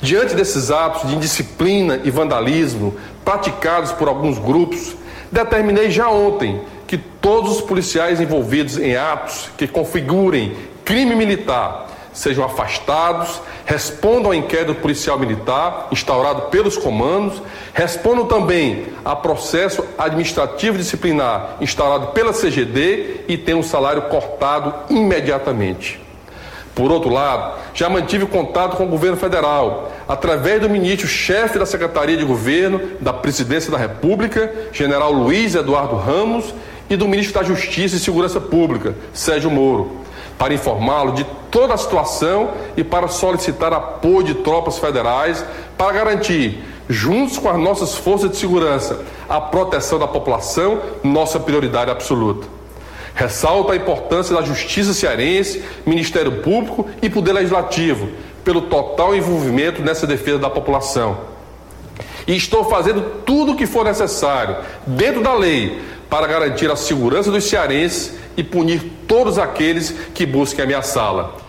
Diante 0.00 0.34
desses 0.34 0.70
atos 0.70 1.08
de 1.08 1.14
indisciplina 1.14 2.00
e 2.04 2.10
vandalismo 2.10 2.96
praticados 3.22 3.92
por 3.92 4.08
alguns 4.08 4.38
grupos, 4.38 4.96
determinei 5.30 5.90
já 5.90 6.08
ontem 6.08 6.62
que 6.88 6.96
todos 6.96 7.52
os 7.52 7.60
policiais 7.60 8.20
envolvidos 8.20 8.78
em 8.78 8.96
atos 8.96 9.50
que 9.56 9.68
configurem 9.68 10.56
crime 10.84 11.14
militar 11.14 11.86
sejam 12.14 12.44
afastados, 12.44 13.40
respondam 13.64 14.32
ao 14.32 14.34
inquérito 14.34 14.74
policial 14.74 15.18
militar 15.18 15.86
instaurado 15.92 16.42
pelos 16.50 16.76
comandos, 16.76 17.40
respondam 17.72 18.26
também 18.26 18.86
a 19.04 19.14
processo 19.14 19.84
administrativo 19.96 20.78
disciplinar 20.78 21.58
instaurado 21.60 22.08
pela 22.08 22.32
CGD 22.32 23.20
e 23.28 23.36
tenham 23.36 23.60
o 23.60 23.64
salário 23.64 24.02
cortado 24.02 24.74
imediatamente. 24.90 26.00
Por 26.74 26.90
outro 26.90 27.10
lado, 27.10 27.58
já 27.74 27.88
mantive 27.88 28.24
contato 28.26 28.76
com 28.76 28.84
o 28.84 28.88
governo 28.88 29.16
federal, 29.16 29.92
através 30.08 30.60
do 30.60 30.70
ministro-chefe 30.70 31.58
da 31.58 31.66
Secretaria 31.66 32.16
de 32.16 32.24
Governo 32.24 32.80
da 33.00 33.12
Presidência 33.12 33.70
da 33.70 33.76
República, 33.76 34.52
general 34.72 35.12
Luiz 35.12 35.54
Eduardo 35.54 35.96
Ramos, 35.96 36.54
e 36.88 36.96
do 36.96 37.08
ministro 37.08 37.40
da 37.40 37.46
Justiça 37.46 37.96
e 37.96 37.98
Segurança 37.98 38.40
Pública, 38.40 38.94
Sérgio 39.12 39.50
Moro 39.50 40.08
para 40.38 40.54
informá-lo 40.54 41.12
de 41.12 41.26
toda 41.50 41.74
a 41.74 41.76
situação 41.76 42.52
e 42.76 42.84
para 42.84 43.08
solicitar 43.08 43.72
apoio 43.72 44.22
de 44.22 44.34
tropas 44.34 44.78
federais 44.78 45.44
para 45.76 45.92
garantir, 45.92 46.62
juntos 46.88 47.36
com 47.38 47.48
as 47.50 47.58
nossas 47.58 47.96
forças 47.96 48.30
de 48.30 48.36
segurança, 48.36 49.04
a 49.28 49.40
proteção 49.40 49.98
da 49.98 50.06
população, 50.06 50.80
nossa 51.02 51.40
prioridade 51.40 51.90
absoluta. 51.90 52.46
Ressalto 53.14 53.72
a 53.72 53.76
importância 53.76 54.34
da 54.34 54.42
Justiça 54.42 54.94
Cearense, 54.94 55.64
Ministério 55.84 56.40
Público 56.40 56.86
e 57.02 57.10
Poder 57.10 57.32
Legislativo 57.32 58.08
pelo 58.44 58.62
total 58.62 59.14
envolvimento 59.16 59.82
nessa 59.82 60.06
defesa 60.06 60.38
da 60.38 60.48
população. 60.48 61.18
E 62.28 62.36
estou 62.36 62.64
fazendo 62.64 63.24
tudo 63.24 63.52
o 63.52 63.56
que 63.56 63.66
for 63.66 63.84
necessário, 63.84 64.58
dentro 64.86 65.22
da 65.22 65.34
lei, 65.34 65.80
para 66.08 66.26
garantir 66.26 66.70
a 66.70 66.76
segurança 66.76 67.30
dos 67.30 67.44
cearenses 67.44 68.18
e 68.36 68.42
punir 68.42 68.82
todos 69.06 69.38
aqueles 69.38 69.90
que 70.14 70.24
busquem 70.24 70.64
ameaçá-la. 70.64 71.48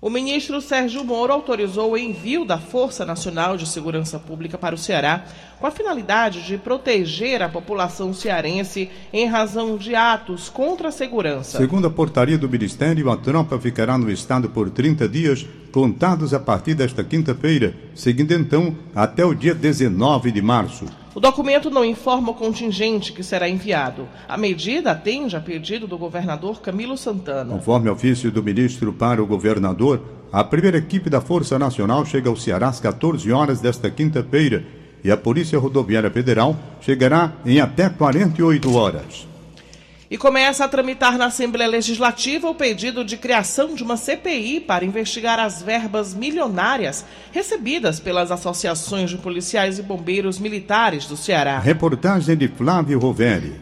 O 0.00 0.10
ministro 0.10 0.60
Sérgio 0.60 1.02
Moro 1.02 1.32
autorizou 1.32 1.92
o 1.92 1.98
envio 1.98 2.44
da 2.44 2.58
Força 2.58 3.04
Nacional 3.04 3.56
de 3.56 3.66
Segurança 3.66 4.18
Pública 4.18 4.56
para 4.56 4.74
o 4.74 4.78
Ceará 4.78 5.24
com 5.60 5.66
a 5.66 5.70
finalidade 5.70 6.46
de 6.46 6.58
proteger 6.58 7.42
a 7.42 7.48
população 7.48 8.12
cearense 8.12 8.90
em 9.12 9.26
razão 9.26 9.76
de 9.76 9.94
atos 9.94 10.48
contra 10.48 10.88
a 10.88 10.92
segurança. 10.92 11.58
Segundo 11.58 11.86
a 11.86 11.90
portaria 11.90 12.36
do 12.36 12.48
Ministério, 12.48 13.10
a 13.10 13.16
tropa 13.16 13.58
ficará 13.58 13.96
no 13.96 14.10
estado 14.10 14.50
por 14.50 14.68
30 14.68 15.08
dias, 15.08 15.46
contados 15.72 16.34
a 16.34 16.40
partir 16.40 16.74
desta 16.74 17.02
quinta-feira, 17.02 17.74
seguindo 17.94 18.32
então 18.32 18.76
até 18.94 19.24
o 19.24 19.34
dia 19.34 19.54
19 19.54 20.30
de 20.30 20.42
março. 20.42 20.84
O 21.14 21.20
documento 21.20 21.70
não 21.70 21.82
informa 21.82 22.32
o 22.32 22.34
contingente 22.34 23.12
que 23.12 23.22
será 23.22 23.48
enviado. 23.48 24.06
A 24.28 24.36
medida 24.36 24.90
atende 24.90 25.34
a 25.34 25.40
pedido 25.40 25.86
do 25.86 25.96
governador 25.96 26.60
Camilo 26.60 26.98
Santana. 26.98 27.54
Conforme 27.54 27.88
ofício 27.88 28.30
do 28.30 28.42
ministro 28.42 28.92
para 28.92 29.22
o 29.22 29.26
governador, 29.26 30.02
a 30.30 30.44
primeira 30.44 30.76
equipe 30.76 31.08
da 31.08 31.22
Força 31.22 31.58
Nacional 31.58 32.04
chega 32.04 32.28
ao 32.28 32.36
Ceará 32.36 32.68
às 32.68 32.80
14 32.80 33.32
horas 33.32 33.62
desta 33.62 33.90
quinta-feira 33.90 34.66
e 35.02 35.10
a 35.10 35.16
Polícia 35.16 35.58
Rodoviária 35.58 36.10
Federal 36.10 36.56
chegará 36.80 37.32
em 37.44 37.60
até 37.60 37.88
48 37.88 38.74
horas. 38.74 39.26
E 40.08 40.16
começa 40.16 40.64
a 40.64 40.68
tramitar 40.68 41.18
na 41.18 41.26
Assembleia 41.26 41.68
Legislativa 41.68 42.48
o 42.48 42.54
pedido 42.54 43.04
de 43.04 43.16
criação 43.16 43.74
de 43.74 43.82
uma 43.82 43.96
CPI 43.96 44.60
para 44.60 44.84
investigar 44.84 45.40
as 45.40 45.60
verbas 45.60 46.14
milionárias 46.14 47.04
recebidas 47.32 47.98
pelas 47.98 48.30
associações 48.30 49.10
de 49.10 49.18
policiais 49.18 49.80
e 49.80 49.82
bombeiros 49.82 50.38
militares 50.38 51.06
do 51.06 51.16
Ceará. 51.16 51.58
Reportagem 51.58 52.36
de 52.36 52.46
Flávio 52.46 53.00
Roveri. 53.00 53.54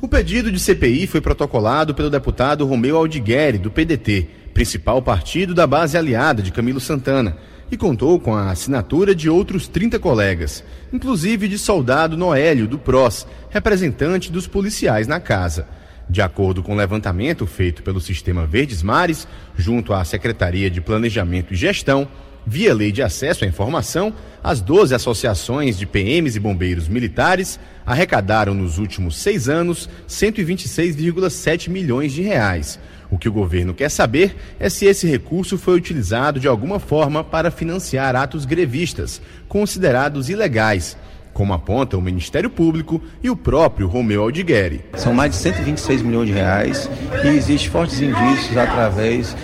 O 0.00 0.08
pedido 0.08 0.50
de 0.50 0.58
CPI 0.58 1.06
foi 1.06 1.20
protocolado 1.20 1.94
pelo 1.94 2.10
deputado 2.10 2.66
Romeu 2.66 2.96
Aldigueri, 2.96 3.56
do 3.56 3.70
PDT, 3.70 4.26
principal 4.52 5.00
partido 5.00 5.54
da 5.54 5.68
base 5.68 5.96
aliada 5.96 6.42
de 6.42 6.50
Camilo 6.50 6.80
Santana, 6.80 7.38
e 7.72 7.76
contou 7.78 8.20
com 8.20 8.34
a 8.34 8.50
assinatura 8.50 9.14
de 9.14 9.30
outros 9.30 9.66
30 9.66 9.98
colegas, 9.98 10.62
inclusive 10.92 11.48
de 11.48 11.56
soldado 11.56 12.18
Noélio, 12.18 12.68
do 12.68 12.78
PROS, 12.78 13.26
representante 13.48 14.30
dos 14.30 14.46
policiais 14.46 15.08
na 15.08 15.18
casa. 15.18 15.66
De 16.06 16.20
acordo 16.20 16.62
com 16.62 16.74
o 16.74 16.76
levantamento 16.76 17.46
feito 17.46 17.82
pelo 17.82 17.98
Sistema 17.98 18.46
Verdes 18.46 18.82
Mares, 18.82 19.26
junto 19.56 19.94
à 19.94 20.04
Secretaria 20.04 20.70
de 20.70 20.82
Planejamento 20.82 21.54
e 21.54 21.56
Gestão, 21.56 22.06
via 22.46 22.74
Lei 22.74 22.92
de 22.92 23.02
Acesso 23.02 23.42
à 23.42 23.48
Informação, 23.48 24.12
as 24.44 24.60
12 24.60 24.94
associações 24.94 25.78
de 25.78 25.86
PMs 25.86 26.36
e 26.36 26.40
bombeiros 26.40 26.88
militares 26.88 27.58
arrecadaram 27.86 28.52
nos 28.52 28.76
últimos 28.76 29.16
seis 29.16 29.48
anos 29.48 29.88
126,7 30.06 31.70
milhões 31.70 32.12
de 32.12 32.20
reais. 32.20 32.78
O 33.12 33.18
que 33.18 33.28
o 33.28 33.32
governo 33.32 33.74
quer 33.74 33.90
saber 33.90 34.34
é 34.58 34.70
se 34.70 34.86
esse 34.86 35.06
recurso 35.06 35.58
foi 35.58 35.76
utilizado 35.76 36.40
de 36.40 36.48
alguma 36.48 36.80
forma 36.80 37.22
para 37.22 37.50
financiar 37.50 38.16
atos 38.16 38.46
grevistas, 38.46 39.20
considerados 39.46 40.30
ilegais 40.30 40.96
como 41.32 41.52
aponta 41.52 41.96
o 41.96 42.02
Ministério 42.02 42.50
Público 42.50 43.02
e 43.22 43.30
o 43.30 43.36
próprio 43.36 43.88
Romeu 43.88 44.22
Aldigueri. 44.22 44.84
São 44.96 45.14
mais 45.14 45.32
de 45.32 45.38
126 45.38 46.02
milhões 46.02 46.28
de 46.28 46.34
reais 46.34 46.90
e 47.24 47.28
existem 47.28 47.70
fortes 47.70 48.00
indícios 48.00 48.56
através 48.56 49.36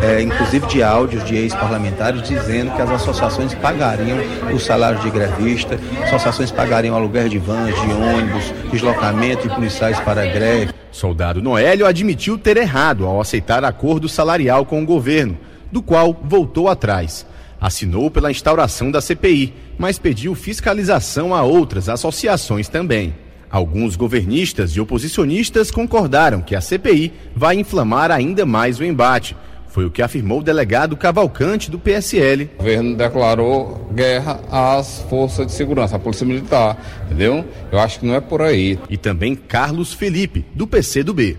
é, 0.00 0.20
inclusive 0.22 0.66
de 0.66 0.82
áudios 0.82 1.24
de 1.24 1.36
ex-parlamentares 1.36 2.22
dizendo 2.22 2.72
que 2.74 2.82
as 2.82 2.90
associações 2.90 3.54
pagariam 3.54 4.18
o 4.52 4.58
salário 4.58 4.98
de 5.00 5.10
grevista, 5.10 5.78
associações 6.02 6.50
pagariam 6.50 6.94
aluguel 6.94 7.28
de 7.28 7.38
vans, 7.38 7.74
de 7.74 7.92
ônibus, 7.92 8.52
deslocamento 8.70 9.48
de 9.48 9.54
policiais 9.54 9.98
para 10.00 10.22
a 10.22 10.26
greve. 10.26 10.72
Soldado 10.90 11.42
Noélio 11.42 11.86
admitiu 11.86 12.38
ter 12.38 12.56
errado 12.56 13.06
ao 13.06 13.20
aceitar 13.20 13.64
acordo 13.64 14.08
salarial 14.08 14.64
com 14.64 14.82
o 14.82 14.86
governo, 14.86 15.36
do 15.70 15.82
qual 15.82 16.16
voltou 16.22 16.68
atrás 16.68 17.26
assinou 17.64 18.10
pela 18.10 18.30
instauração 18.30 18.90
da 18.90 19.00
CPI, 19.00 19.54
mas 19.78 19.98
pediu 19.98 20.34
fiscalização 20.34 21.34
a 21.34 21.42
outras 21.42 21.88
associações 21.88 22.68
também. 22.68 23.14
Alguns 23.50 23.96
governistas 23.96 24.72
e 24.72 24.80
oposicionistas 24.80 25.70
concordaram 25.70 26.42
que 26.42 26.54
a 26.54 26.60
CPI 26.60 27.10
vai 27.34 27.56
inflamar 27.56 28.10
ainda 28.10 28.44
mais 28.44 28.78
o 28.78 28.84
embate. 28.84 29.34
Foi 29.74 29.84
o 29.84 29.90
que 29.90 30.02
afirmou 30.02 30.38
o 30.38 30.42
delegado 30.42 30.96
Cavalcante 30.96 31.68
do 31.68 31.80
PSL. 31.80 32.48
O 32.54 32.58
governo 32.58 32.94
declarou 32.94 33.90
guerra 33.92 34.38
às 34.48 35.00
forças 35.10 35.48
de 35.48 35.52
segurança, 35.52 35.96
à 35.96 35.98
Polícia 35.98 36.24
Militar, 36.24 36.78
entendeu? 37.06 37.44
Eu 37.72 37.80
acho 37.80 37.98
que 37.98 38.06
não 38.06 38.14
é 38.14 38.20
por 38.20 38.40
aí. 38.40 38.78
E 38.88 38.96
também 38.96 39.34
Carlos 39.34 39.92
Felipe, 39.92 40.46
do 40.54 40.64
PCdoB. 40.64 41.36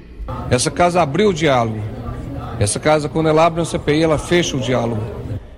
Essa 0.49 0.69
casa 0.69 1.01
abriu 1.01 1.29
o 1.29 1.33
diálogo. 1.33 1.79
Essa 2.59 2.77
casa, 2.77 3.07
quando 3.07 3.29
ela 3.29 3.45
abre 3.45 3.61
uma 3.61 3.65
CPI, 3.65 4.03
ela 4.03 4.17
fecha 4.17 4.57
o 4.57 4.59
diálogo. 4.59 5.01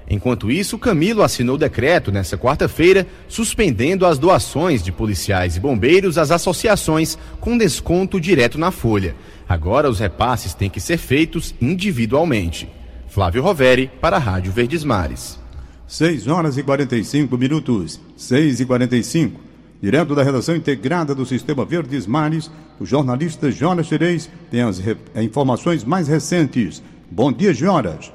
Enquanto 0.10 0.50
isso, 0.50 0.78
Camilo 0.78 1.22
assinou 1.22 1.58
decreto 1.58 2.12
nesta 2.12 2.38
quarta-feira 2.38 3.06
suspendendo 3.28 4.06
as 4.06 4.18
doações 4.18 4.82
de 4.82 4.92
policiais 4.92 5.58
e 5.58 5.60
bombeiros 5.60 6.18
às 6.18 6.32
associações 6.32 7.18
com 7.42 7.58
desconto 7.58 8.20
direto 8.20 8.58
na 8.58 8.72
folha. 8.72 9.16
Agora 9.48 9.90
os 9.90 10.00
repasses 10.00 10.54
têm 10.54 10.70
que 10.70 10.80
ser 10.80 10.98
feitos 10.98 11.54
individualmente. 11.60 12.70
Flávio 13.10 13.42
Roveri, 13.42 13.92
para 14.00 14.16
a 14.16 14.20
Rádio 14.20 14.52
Verdes 14.52 14.84
Mares. 14.84 15.40
6 15.88 16.28
horas 16.28 16.58
e 16.58 16.64
45 16.64 17.38
minutos. 17.38 18.00
6 18.16 18.62
e 18.62 18.66
45. 18.66 19.40
Direto 19.82 20.16
da 20.16 20.24
redação 20.24 20.56
integrada 20.56 21.14
do 21.14 21.26
Sistema 21.26 21.64
Verdes 21.64 22.08
Mares, 22.08 22.50
o 22.80 22.86
jornalista 22.86 23.52
Jonas 23.52 23.88
Xerez 23.88 24.30
tem 24.50 24.62
as 24.62 24.82
informações 25.16 25.84
mais 25.84 26.08
recentes. 26.08 26.82
Bom 27.10 27.32
dia, 27.32 27.54
Jonas. 27.54 28.12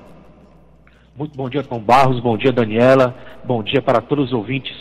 Muito 1.15 1.37
bom 1.37 1.47
dia, 1.47 1.63
Tom 1.63 1.79
Barros. 1.79 2.21
Bom 2.21 2.39
dia, 2.39 2.51
Daniela. 2.51 3.15
Bom 3.45 3.63
dia 3.63 3.83
para 3.83 4.01
todos 4.01 4.29
os 4.29 4.33
ouvintes 4.33 4.75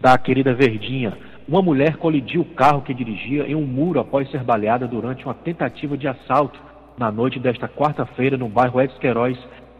da 0.00 0.18
querida 0.18 0.52
Verdinha. 0.52 1.16
Uma 1.46 1.62
mulher 1.62 1.96
colidiu 1.98 2.40
o 2.40 2.54
carro 2.56 2.82
que 2.82 2.92
dirigia 2.92 3.46
em 3.46 3.54
um 3.54 3.64
muro 3.64 4.00
após 4.00 4.28
ser 4.32 4.42
baleada 4.42 4.88
durante 4.88 5.24
uma 5.24 5.32
tentativa 5.32 5.96
de 5.96 6.08
assalto 6.08 6.58
na 6.98 7.12
noite 7.12 7.38
desta 7.38 7.68
quarta-feira 7.68 8.36
no 8.36 8.48
bairro 8.48 8.80
Edson 8.80 8.98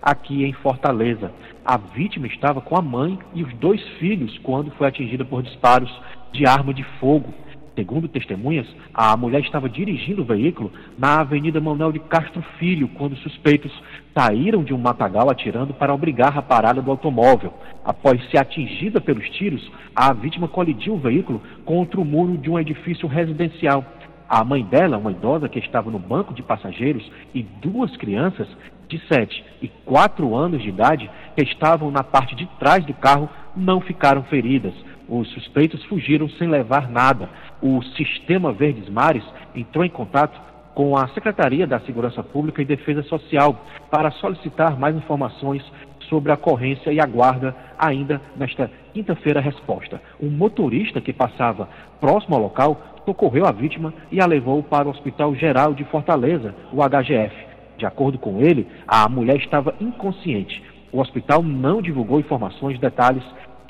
aqui 0.01 0.45
em 0.45 0.53
Fortaleza. 0.53 1.33
A 1.65 1.77
vítima 1.77 2.29
estava 2.29 2.61
com 2.61 2.77
a 2.77 2.83
mãe 2.83 3.19
e 3.35 3.43
os 3.43 3.53
dois 3.55 3.83
filhos 3.99 4.39
quando 4.45 4.71
foi 4.73 4.87
atingida 4.87 5.25
por 5.25 5.43
disparos 5.43 5.91
de 6.31 6.47
arma 6.47 6.73
de 6.73 6.85
fogo. 7.01 7.35
Segundo 7.77 8.09
testemunhas, 8.09 8.67
a 8.95 9.15
mulher 9.19 9.43
estava 9.43 9.69
dirigindo 9.69 10.23
o 10.23 10.25
veículo 10.25 10.73
na 10.99 11.21
Avenida 11.21 11.61
Manuel 11.61 11.93
de 11.93 11.99
Castro 11.99 12.43
Filho, 12.59 12.89
quando 12.89 13.15
suspeitos 13.17 13.71
saíram 14.17 14.65
de 14.65 14.73
um 14.73 14.79
matagal 14.79 15.29
atirando 15.29 15.75
para 15.75 15.93
obrigar 15.93 16.39
a 16.39 16.41
parada 16.41 16.81
do 16.81 16.91
automóvel. 16.91 17.53
Após 17.85 18.19
ser 18.31 18.39
atingida 18.39 18.99
pelos 18.99 19.29
tiros, 19.29 19.71
a 19.95 20.11
vítima 20.15 20.49
colidiu 20.49 20.95
o 20.95 20.99
veículo 20.99 21.43
contra 21.67 22.01
o 22.01 22.05
muro 22.05 22.39
de 22.39 22.49
um 22.49 22.59
edifício 22.59 23.07
residencial. 23.07 23.85
A 24.27 24.43
mãe 24.43 24.65
dela, 24.65 24.97
uma 24.97 25.13
idosa 25.13 25.47
que 25.47 25.59
estava 25.59 25.91
no 25.91 25.99
banco 25.99 26.33
de 26.33 26.43
passageiros, 26.43 27.07
e 27.35 27.43
duas 27.43 27.95
crianças 27.99 28.49
de 28.89 28.99
7 29.07 29.45
e 29.61 29.69
4 29.85 30.35
anos 30.35 30.63
de 30.63 30.71
idade 30.71 31.11
que 31.37 31.43
estavam 31.43 31.91
na 31.91 32.03
parte 32.03 32.35
de 32.35 32.47
trás 32.59 32.83
do 32.87 32.95
carro 32.95 33.29
não 33.55 33.83
ficaram 33.83 34.23
feridas. 34.23 34.73
Os 35.09 35.29
suspeitos 35.31 35.83
fugiram 35.85 36.29
sem 36.31 36.49
levar 36.49 36.91
nada. 36.91 37.29
O 37.63 37.83
Sistema 37.97 38.53
Verdes 38.53 38.89
Mares 38.89 39.25
entrou 39.55 39.85
em 39.85 39.91
contato 39.91 40.41
com 40.75 40.97
a 40.97 41.09
Secretaria 41.09 41.67
da 41.67 41.81
Segurança 41.81 42.23
Pública 42.23 42.61
e 42.61 42.65
Defesa 42.65 43.03
Social 43.05 43.65
para 43.91 44.11
solicitar 44.11 44.79
mais 44.79 44.97
informações 44.97 45.65
sobre 46.09 46.31
a 46.31 46.35
ocorrência 46.35 46.93
e 46.93 47.01
aguarda 47.01 47.55
ainda 47.79 48.21
nesta 48.37 48.71
quinta-feira 48.93 49.41
a 49.41 49.43
resposta. 49.43 50.01
Um 50.21 50.29
motorista 50.29 51.01
que 51.01 51.13
passava 51.13 51.69
próximo 52.01 52.37
ao 52.37 52.43
local 52.43 52.81
socorreu 53.05 53.47
a 53.47 53.53
vítima 53.53 53.95
e 54.11 54.21
a 54.21 54.27
levou 54.27 54.63
para 54.63 54.89
o 54.89 54.91
Hospital 54.91 55.35
Geral 55.35 55.73
de 55.73 55.85
Fortaleza, 55.85 56.55
o 56.73 56.83
HGF. 56.83 57.35
De 57.79 57.87
acordo 57.87 58.19
com 58.19 58.41
ele, 58.41 58.67
a 58.87 59.09
mulher 59.09 59.37
estava 59.37 59.75
inconsciente. 59.81 60.63
O 60.93 61.01
hospital 61.01 61.43
não 61.43 61.83
divulgou 61.83 62.19
informações, 62.19 62.79
detalhes 62.79 63.23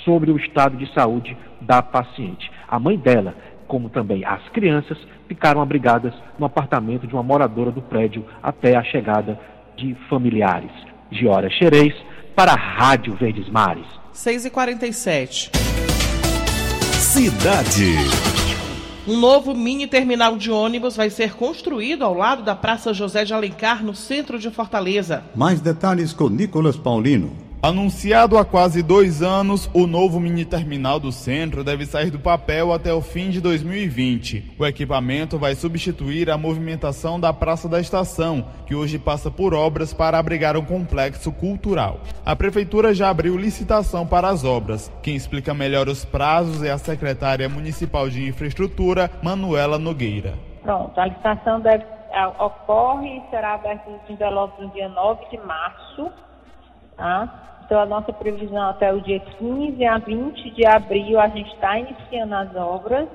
sobre 0.06 0.30
o 0.30 0.38
estado 0.38 0.76
de 0.78 0.90
saúde 0.94 1.36
da 1.60 1.82
paciente. 1.82 2.50
A 2.66 2.78
mãe 2.78 2.96
dela, 2.96 3.34
como 3.66 3.90
também 3.90 4.24
as 4.24 4.48
crianças, 4.50 4.96
ficaram 5.28 5.60
abrigadas 5.60 6.14
no 6.38 6.46
apartamento 6.46 7.06
de 7.06 7.12
uma 7.12 7.22
moradora 7.22 7.72
do 7.72 7.82
prédio 7.82 8.24
até 8.42 8.76
a 8.76 8.84
chegada 8.84 9.38
de 9.76 9.94
familiares. 10.08 10.70
Giora 11.10 11.50
Xerez, 11.50 11.94
para 12.34 12.52
a 12.52 12.56
Rádio 12.56 13.14
Verdes 13.16 13.48
Mares. 13.50 13.86
6h47. 14.14 15.54
Cidade. 16.98 17.96
Um 19.08 19.18
novo 19.18 19.54
mini 19.54 19.86
terminal 19.86 20.36
de 20.36 20.50
ônibus 20.50 20.96
vai 20.96 21.10
ser 21.10 21.34
construído 21.34 22.04
ao 22.04 22.14
lado 22.14 22.42
da 22.42 22.56
Praça 22.56 22.92
José 22.92 23.24
de 23.24 23.32
Alencar, 23.32 23.84
no 23.84 23.94
centro 23.94 24.38
de 24.38 24.50
Fortaleza. 24.50 25.22
Mais 25.34 25.60
detalhes 25.60 26.12
com 26.12 26.28
Nicolas 26.28 26.76
Paulino. 26.76 27.45
Anunciado 27.62 28.36
há 28.36 28.44
quase 28.44 28.82
dois 28.82 29.22
anos, 29.22 29.68
o 29.72 29.86
novo 29.86 30.20
mini 30.20 30.44
terminal 30.44 31.00
do 31.00 31.10
centro 31.10 31.64
deve 31.64 31.86
sair 31.86 32.10
do 32.10 32.18
papel 32.18 32.72
até 32.72 32.92
o 32.92 33.00
fim 33.00 33.30
de 33.30 33.40
2020. 33.40 34.54
O 34.58 34.66
equipamento 34.66 35.38
vai 35.38 35.54
substituir 35.54 36.30
a 36.30 36.36
movimentação 36.36 37.18
da 37.18 37.32
Praça 37.32 37.66
da 37.66 37.80
Estação, 37.80 38.46
que 38.66 38.74
hoje 38.74 38.98
passa 38.98 39.30
por 39.30 39.54
obras 39.54 39.92
para 39.94 40.18
abrigar 40.18 40.56
um 40.56 40.64
complexo 40.64 41.32
cultural. 41.32 42.00
A 42.24 42.36
Prefeitura 42.36 42.94
já 42.94 43.08
abriu 43.08 43.36
licitação 43.36 44.06
para 44.06 44.28
as 44.28 44.44
obras. 44.44 44.92
Quem 45.02 45.16
explica 45.16 45.54
melhor 45.54 45.88
os 45.88 46.04
prazos 46.04 46.62
é 46.62 46.70
a 46.70 46.78
secretária 46.78 47.48
municipal 47.48 48.08
de 48.08 48.28
infraestrutura, 48.28 49.10
Manuela 49.22 49.78
Nogueira. 49.78 50.34
Pronto, 50.62 51.00
a 51.00 51.06
licitação 51.06 51.60
deve, 51.60 51.84
ocorre 52.38 53.16
e 53.16 53.30
será 53.30 53.54
aberta 53.54 53.90
em 53.90 54.12
envelopes 54.12 54.62
no 54.64 54.70
dia 54.72 54.88
9 54.90 55.24
de 55.30 55.38
março. 55.38 56.12
Tá? 56.96 57.60
Então, 57.64 57.80
a 57.80 57.86
nossa 57.86 58.12
previsão 58.12 58.70
até 58.70 58.92
o 58.92 59.00
dia 59.00 59.18
15 59.18 59.84
a 59.84 59.98
20 59.98 60.50
de 60.50 60.64
abril, 60.64 61.18
a 61.18 61.28
gente 61.28 61.52
está 61.52 61.78
iniciando 61.78 62.34
as 62.34 62.54
obras. 62.54 63.08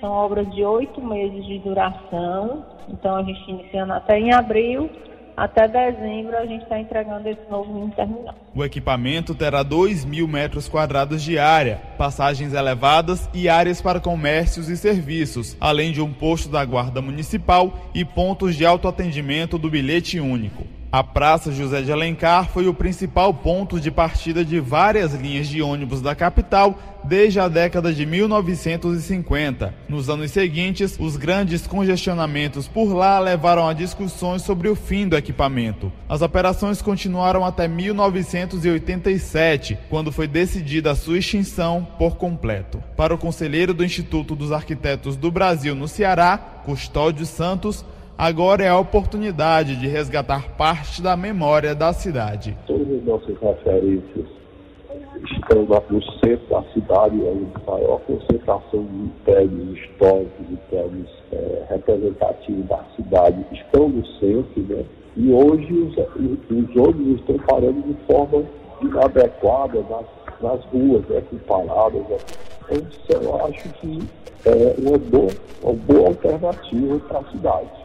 São 0.00 0.10
obras 0.10 0.52
de 0.52 0.64
oito 0.64 1.00
meses 1.00 1.46
de 1.46 1.60
duração. 1.60 2.64
Então, 2.88 3.16
a 3.16 3.22
gente 3.22 3.48
iniciando 3.48 3.92
até 3.92 4.18
em 4.18 4.32
abril. 4.32 4.90
Até 5.36 5.66
dezembro, 5.66 6.36
a 6.36 6.46
gente 6.46 6.62
está 6.62 6.78
entregando 6.78 7.28
esse 7.28 7.40
novo 7.50 7.72
mini 7.72 7.90
terminal. 7.92 8.34
O 8.54 8.64
equipamento 8.64 9.34
terá 9.34 9.64
2 9.64 10.04
mil 10.04 10.28
metros 10.28 10.68
quadrados 10.68 11.22
de 11.22 11.38
área, 11.40 11.80
passagens 11.98 12.54
elevadas 12.54 13.28
e 13.34 13.48
áreas 13.48 13.82
para 13.82 13.98
comércios 13.98 14.68
e 14.68 14.76
serviços, 14.76 15.56
além 15.60 15.90
de 15.90 16.00
um 16.00 16.12
posto 16.12 16.48
da 16.48 16.64
Guarda 16.64 17.02
Municipal 17.02 17.72
e 17.92 18.04
pontos 18.04 18.54
de 18.54 18.64
autoatendimento 18.64 19.58
do 19.58 19.68
bilhete 19.68 20.20
único. 20.20 20.64
A 20.94 21.02
Praça 21.02 21.50
José 21.50 21.82
de 21.82 21.90
Alencar 21.90 22.48
foi 22.50 22.68
o 22.68 22.72
principal 22.72 23.34
ponto 23.34 23.80
de 23.80 23.90
partida 23.90 24.44
de 24.44 24.60
várias 24.60 25.12
linhas 25.12 25.48
de 25.48 25.60
ônibus 25.60 26.00
da 26.00 26.14
capital 26.14 26.78
desde 27.02 27.40
a 27.40 27.48
década 27.48 27.92
de 27.92 28.06
1950. 28.06 29.74
Nos 29.88 30.08
anos 30.08 30.30
seguintes, 30.30 30.96
os 31.00 31.16
grandes 31.16 31.66
congestionamentos 31.66 32.68
por 32.68 32.94
lá 32.94 33.18
levaram 33.18 33.66
a 33.66 33.72
discussões 33.72 34.42
sobre 34.42 34.68
o 34.68 34.76
fim 34.76 35.08
do 35.08 35.16
equipamento. 35.16 35.90
As 36.08 36.22
operações 36.22 36.80
continuaram 36.80 37.44
até 37.44 37.66
1987, 37.66 39.76
quando 39.90 40.12
foi 40.12 40.28
decidida 40.28 40.92
a 40.92 40.94
sua 40.94 41.18
extinção 41.18 41.84
por 41.98 42.16
completo. 42.16 42.80
Para 42.96 43.12
o 43.12 43.18
conselheiro 43.18 43.74
do 43.74 43.84
Instituto 43.84 44.36
dos 44.36 44.52
Arquitetos 44.52 45.16
do 45.16 45.28
Brasil 45.28 45.74
no 45.74 45.88
Ceará, 45.88 46.38
Custódio 46.38 47.26
Santos, 47.26 47.84
agora 48.16 48.64
é 48.64 48.68
a 48.68 48.78
oportunidade 48.78 49.76
de 49.76 49.88
resgatar 49.88 50.56
parte 50.56 51.02
da 51.02 51.16
memória 51.16 51.74
da 51.74 51.92
cidade. 51.92 52.56
Todas 52.66 52.90
as 52.90 53.04
nossas 53.04 53.36
referências 53.40 54.26
estão 55.32 55.64
no 55.90 56.02
centro 56.20 56.46
da 56.50 56.62
cidade, 56.72 57.16
onde 57.16 57.46
a 57.54 57.70
maior 57.70 58.00
concentração 58.00 58.84
de 58.84 59.10
prédios 59.24 59.78
históricos 59.78 60.46
e 60.50 60.56
prédios 60.70 61.08
é, 61.32 61.64
representativos 61.70 62.66
da 62.66 62.84
cidade 62.96 63.44
estão 63.52 63.88
no 63.88 64.06
centro, 64.18 64.62
né? 64.68 64.84
E 65.16 65.30
hoje 65.30 65.72
os, 65.72 65.96
os 65.96 66.76
ônibus 66.76 67.20
estão 67.20 67.38
parando 67.46 67.82
de 67.82 67.94
forma 68.06 68.44
inadequada 68.82 69.84
nas, 69.88 70.06
nas 70.40 70.64
ruas, 70.66 71.06
né, 71.06 71.22
com 71.30 71.38
paradas. 71.38 72.02
Né? 72.08 72.16
Então, 72.72 73.22
eu 73.22 73.46
acho 73.46 73.68
que 73.74 74.00
é 74.46 74.74
uma 74.78 74.98
boa, 74.98 75.30
uma 75.62 75.72
boa 75.72 76.08
alternativa 76.08 76.98
para 77.08 77.18
a 77.20 77.30
cidade. 77.30 77.83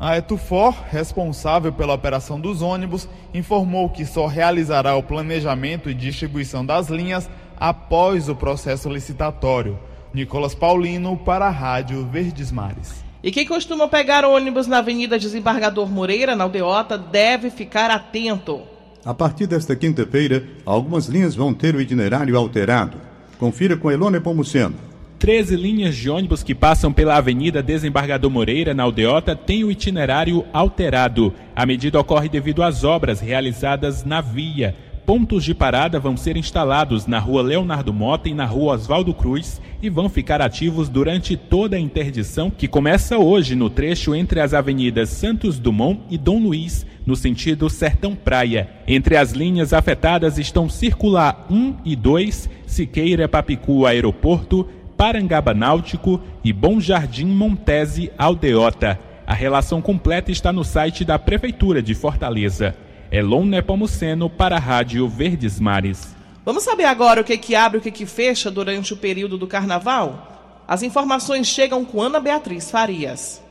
A 0.00 0.16
Etufor, 0.16 0.74
responsável 0.88 1.70
pela 1.70 1.92
operação 1.92 2.40
dos 2.40 2.62
ônibus, 2.62 3.06
informou 3.34 3.90
que 3.90 4.06
só 4.06 4.26
realizará 4.26 4.96
o 4.96 5.02
planejamento 5.02 5.90
e 5.90 5.94
distribuição 5.94 6.64
das 6.64 6.88
linhas 6.88 7.28
após 7.58 8.26
o 8.26 8.34
processo 8.34 8.88
licitatório. 8.88 9.78
Nicolas 10.14 10.54
Paulino 10.54 11.18
para 11.18 11.48
a 11.48 11.50
Rádio 11.50 12.06
Verdes 12.06 12.50
Mares. 12.50 13.04
E 13.22 13.30
quem 13.30 13.44
costuma 13.44 13.86
pegar 13.88 14.24
ônibus 14.24 14.66
na 14.66 14.78
Avenida 14.78 15.18
Desembargador 15.18 15.90
Moreira, 15.90 16.34
na 16.34 16.44
Aldeota, 16.44 16.96
deve 16.96 17.50
ficar 17.50 17.90
atento. 17.90 18.62
A 19.04 19.12
partir 19.12 19.46
desta 19.46 19.76
quinta-feira, 19.76 20.42
algumas 20.64 21.08
linhas 21.08 21.34
vão 21.34 21.52
ter 21.52 21.74
o 21.74 21.80
itinerário 21.80 22.38
alterado. 22.38 22.96
Confira 23.38 23.76
com 23.76 23.90
Elone 23.90 24.18
Pomuceno. 24.18 24.89
13 25.20 25.54
linhas 25.54 25.94
de 25.96 26.08
ônibus 26.08 26.42
que 26.42 26.54
passam 26.54 26.94
pela 26.94 27.14
Avenida 27.14 27.62
Desembargador 27.62 28.30
Moreira, 28.30 28.72
na 28.72 28.84
Aldeota, 28.84 29.36
têm 29.36 29.62
o 29.62 29.70
itinerário 29.70 30.46
alterado. 30.50 31.34
A 31.54 31.66
medida 31.66 32.00
ocorre 32.00 32.26
devido 32.26 32.62
às 32.62 32.84
obras 32.84 33.20
realizadas 33.20 34.02
na 34.02 34.22
via. 34.22 34.74
Pontos 35.04 35.44
de 35.44 35.54
parada 35.54 36.00
vão 36.00 36.16
ser 36.16 36.38
instalados 36.38 37.06
na 37.06 37.18
rua 37.18 37.42
Leonardo 37.42 37.92
Mota 37.92 38.30
e 38.30 38.34
na 38.34 38.46
rua 38.46 38.72
Oswaldo 38.72 39.12
Cruz 39.12 39.60
e 39.82 39.90
vão 39.90 40.08
ficar 40.08 40.40
ativos 40.40 40.88
durante 40.88 41.36
toda 41.36 41.76
a 41.76 41.80
interdição 41.80 42.50
que 42.50 42.66
começa 42.66 43.18
hoje 43.18 43.54
no 43.54 43.68
trecho 43.68 44.14
entre 44.14 44.40
as 44.40 44.54
avenidas 44.54 45.10
Santos 45.10 45.58
Dumont 45.58 46.00
e 46.08 46.16
Dom 46.16 46.38
Luiz, 46.38 46.86
no 47.04 47.14
sentido 47.14 47.68
Sertão 47.68 48.14
Praia. 48.14 48.70
Entre 48.86 49.18
as 49.18 49.32
linhas 49.32 49.74
afetadas 49.74 50.38
estão 50.38 50.66
Circular 50.68 51.46
1 51.50 51.76
e 51.84 51.94
2, 51.94 52.48
Siqueira 52.66 53.28
Papicu 53.28 53.84
Aeroporto, 53.84 54.66
Parangaba 55.00 55.54
Náutico 55.54 56.20
e 56.44 56.52
Bom 56.52 56.78
Jardim 56.78 57.24
Montese 57.24 58.12
Aldeota. 58.18 59.00
A 59.26 59.32
relação 59.32 59.80
completa 59.80 60.30
está 60.30 60.52
no 60.52 60.62
site 60.62 61.06
da 61.06 61.18
Prefeitura 61.18 61.82
de 61.82 61.94
Fortaleza. 61.94 62.76
Elon 63.10 63.46
Nepomuceno 63.46 64.28
para 64.28 64.56
a 64.56 64.58
Rádio 64.58 65.08
Verdes 65.08 65.58
Mares. 65.58 66.14
Vamos 66.44 66.64
saber 66.64 66.84
agora 66.84 67.22
o 67.22 67.24
que, 67.24 67.38
que 67.38 67.54
abre 67.54 67.78
e 67.78 67.80
o 67.80 67.82
que, 67.82 67.90
que 67.90 68.04
fecha 68.04 68.50
durante 68.50 68.92
o 68.92 68.96
período 68.98 69.38
do 69.38 69.46
carnaval? 69.46 70.62
As 70.68 70.82
informações 70.82 71.46
chegam 71.46 71.82
com 71.82 72.02
Ana 72.02 72.20
Beatriz 72.20 72.70
Farias. 72.70 73.42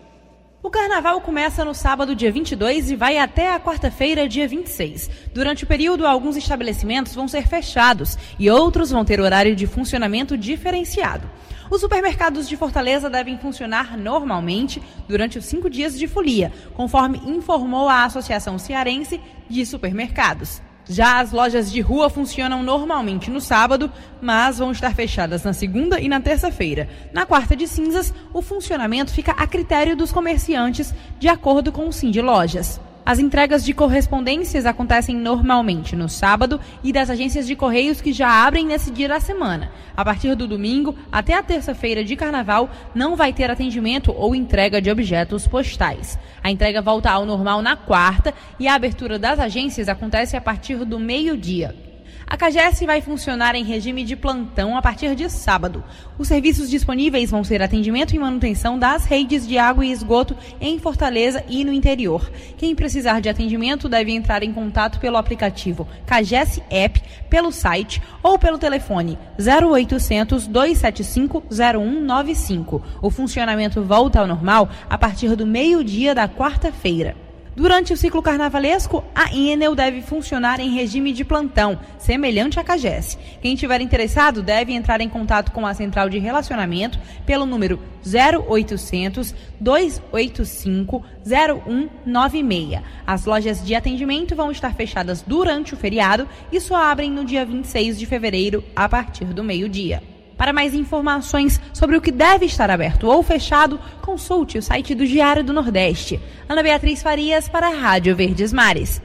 O 0.61 0.69
carnaval 0.69 1.21
começa 1.21 1.63
no 1.63 1.73
sábado, 1.73 2.13
dia 2.13 2.29
22, 2.29 2.91
e 2.91 2.95
vai 2.97 3.17
até 3.17 3.53
a 3.53 3.59
quarta-feira, 3.61 4.27
dia 4.27 4.45
26. 4.45 5.09
Durante 5.33 5.63
o 5.63 5.67
período, 5.67 6.05
alguns 6.05 6.35
estabelecimentos 6.35 7.15
vão 7.15 7.29
ser 7.29 7.47
fechados 7.47 8.17
e 8.37 8.49
outros 8.49 8.91
vão 8.91 9.05
ter 9.05 9.21
horário 9.21 9.55
de 9.55 9.65
funcionamento 9.65 10.37
diferenciado. 10.37 11.29
Os 11.71 11.79
supermercados 11.79 12.49
de 12.49 12.57
Fortaleza 12.57 13.09
devem 13.09 13.37
funcionar 13.37 13.97
normalmente 13.97 14.83
durante 15.07 15.37
os 15.37 15.45
cinco 15.45 15.69
dias 15.69 15.97
de 15.97 16.07
folia, 16.09 16.51
conforme 16.73 17.21
informou 17.25 17.87
a 17.87 18.03
Associação 18.03 18.59
Cearense 18.59 19.21
de 19.47 19.65
Supermercados. 19.65 20.61
Já 20.89 21.19
as 21.19 21.31
lojas 21.31 21.71
de 21.71 21.81
rua 21.81 22.09
funcionam 22.09 22.63
normalmente 22.63 23.29
no 23.29 23.39
sábado, 23.39 23.91
mas 24.19 24.57
vão 24.57 24.71
estar 24.71 24.95
fechadas 24.95 25.43
na 25.43 25.53
segunda 25.53 26.01
e 26.01 26.09
na 26.09 26.19
terça-feira. 26.19 26.89
Na 27.13 27.27
quarta 27.27 27.55
de 27.55 27.67
cinzas, 27.67 28.11
o 28.33 28.41
funcionamento 28.41 29.13
fica 29.13 29.33
a 29.33 29.45
critério 29.45 29.95
dos 29.95 30.11
comerciantes, 30.11 30.91
de 31.19 31.27
acordo 31.27 31.71
com 31.71 31.87
o 31.87 31.93
Sim 31.93 32.09
de 32.09 32.21
Lojas. 32.21 32.81
As 33.09 33.17
entregas 33.17 33.65
de 33.65 33.73
correspondências 33.73 34.67
acontecem 34.67 35.15
normalmente 35.15 35.95
no 35.95 36.07
sábado 36.07 36.59
e 36.83 36.93
das 36.93 37.09
agências 37.09 37.47
de 37.47 37.55
correios 37.55 37.99
que 37.99 38.13
já 38.13 38.45
abrem 38.45 38.67
nesse 38.67 38.91
dia 38.91 39.07
da 39.07 39.19
semana. 39.19 39.71
A 39.97 40.05
partir 40.05 40.35
do 40.35 40.47
domingo 40.47 40.95
até 41.11 41.33
a 41.33 41.41
terça-feira 41.41 42.03
de 42.03 42.15
carnaval, 42.15 42.69
não 42.93 43.15
vai 43.15 43.33
ter 43.33 43.49
atendimento 43.49 44.13
ou 44.15 44.35
entrega 44.35 44.79
de 44.79 44.91
objetos 44.91 45.47
postais. 45.47 46.19
A 46.43 46.51
entrega 46.51 46.83
volta 46.83 47.09
ao 47.09 47.25
normal 47.25 47.63
na 47.63 47.75
quarta 47.75 48.31
e 48.59 48.67
a 48.67 48.75
abertura 48.75 49.17
das 49.17 49.39
agências 49.39 49.89
acontece 49.89 50.37
a 50.37 50.41
partir 50.41 50.85
do 50.85 50.99
meio-dia. 50.99 51.88
A 52.31 52.37
CAGES 52.37 52.81
vai 52.81 53.01
funcionar 53.01 53.55
em 53.55 53.63
regime 53.63 54.03
de 54.03 54.15
plantão 54.15 54.77
a 54.77 54.83
partir 54.83 55.15
de 55.15 55.27
sábado. 55.31 55.83
Os 56.15 56.27
serviços 56.27 56.69
disponíveis 56.69 57.31
vão 57.31 57.43
ser 57.43 57.59
atendimento 57.59 58.15
e 58.15 58.19
manutenção 58.19 58.77
das 58.77 59.03
redes 59.03 59.47
de 59.47 59.57
água 59.57 59.83
e 59.83 59.91
esgoto 59.91 60.37
em 60.61 60.77
Fortaleza 60.77 61.43
e 61.49 61.65
no 61.65 61.73
interior. 61.73 62.31
Quem 62.55 62.75
precisar 62.75 63.19
de 63.19 63.29
atendimento 63.29 63.89
deve 63.89 64.11
entrar 64.11 64.43
em 64.43 64.53
contato 64.53 64.99
pelo 64.99 65.17
aplicativo 65.17 65.87
CAGES 66.05 66.61
App, 66.69 67.01
pelo 67.31 67.51
site 67.51 67.99
ou 68.21 68.37
pelo 68.37 68.59
telefone 68.59 69.17
0800 69.39 70.45
275 70.45 71.43
0195. 71.49 72.83
O 73.01 73.09
funcionamento 73.09 73.81
volta 73.81 74.19
ao 74.19 74.27
normal 74.27 74.69
a 74.87 74.99
partir 74.99 75.35
do 75.35 75.47
meio-dia 75.47 76.13
da 76.13 76.29
quarta-feira. 76.29 77.28
Durante 77.59 77.91
o 77.91 77.97
ciclo 77.97 78.21
carnavalesco, 78.21 79.03
a 79.13 79.35
Enel 79.35 79.75
deve 79.75 80.01
funcionar 80.01 80.61
em 80.61 80.69
regime 80.69 81.11
de 81.11 81.25
plantão, 81.25 81.77
semelhante 81.97 82.57
à 82.57 82.63
CAGES. 82.63 83.17
Quem 83.41 83.53
tiver 83.53 83.81
interessado 83.81 84.41
deve 84.41 84.71
entrar 84.71 85.01
em 85.01 85.09
contato 85.09 85.51
com 85.51 85.67
a 85.67 85.73
central 85.73 86.07
de 86.07 86.17
relacionamento 86.17 86.97
pelo 87.25 87.45
número 87.45 87.77
0800 88.01 89.35
285 89.59 91.03
0196. 91.27 92.81
As 93.05 93.25
lojas 93.25 93.61
de 93.65 93.75
atendimento 93.75 94.37
vão 94.37 94.51
estar 94.51 94.73
fechadas 94.73 95.21
durante 95.21 95.73
o 95.73 95.77
feriado 95.77 96.29
e 96.49 96.61
só 96.61 96.77
abrem 96.77 97.11
no 97.11 97.25
dia 97.25 97.45
26 97.45 97.99
de 97.99 98.05
fevereiro 98.05 98.63
a 98.73 98.87
partir 98.87 99.25
do 99.25 99.43
meio-dia. 99.43 100.01
Para 100.39 100.53
mais 100.53 100.73
informações 100.73 101.59
sobre 101.73 101.97
o 101.97 102.01
que 102.01 102.13
deve 102.13 102.45
estar 102.45 102.69
aberto 102.71 103.07
ou 103.07 103.21
fechado, 103.21 103.77
consulte 104.01 104.57
o 104.57 104.63
site 104.63 104.95
do 104.95 105.05
Diário 105.05 105.43
do 105.43 105.51
Nordeste. 105.51 106.17
Ana 106.47 106.63
Beatriz 106.63 107.03
Farias 107.03 107.49
para 107.49 107.67
a 107.67 107.71
Rádio 107.71 108.15
Verdes 108.15 108.53
Mares. 108.53 109.01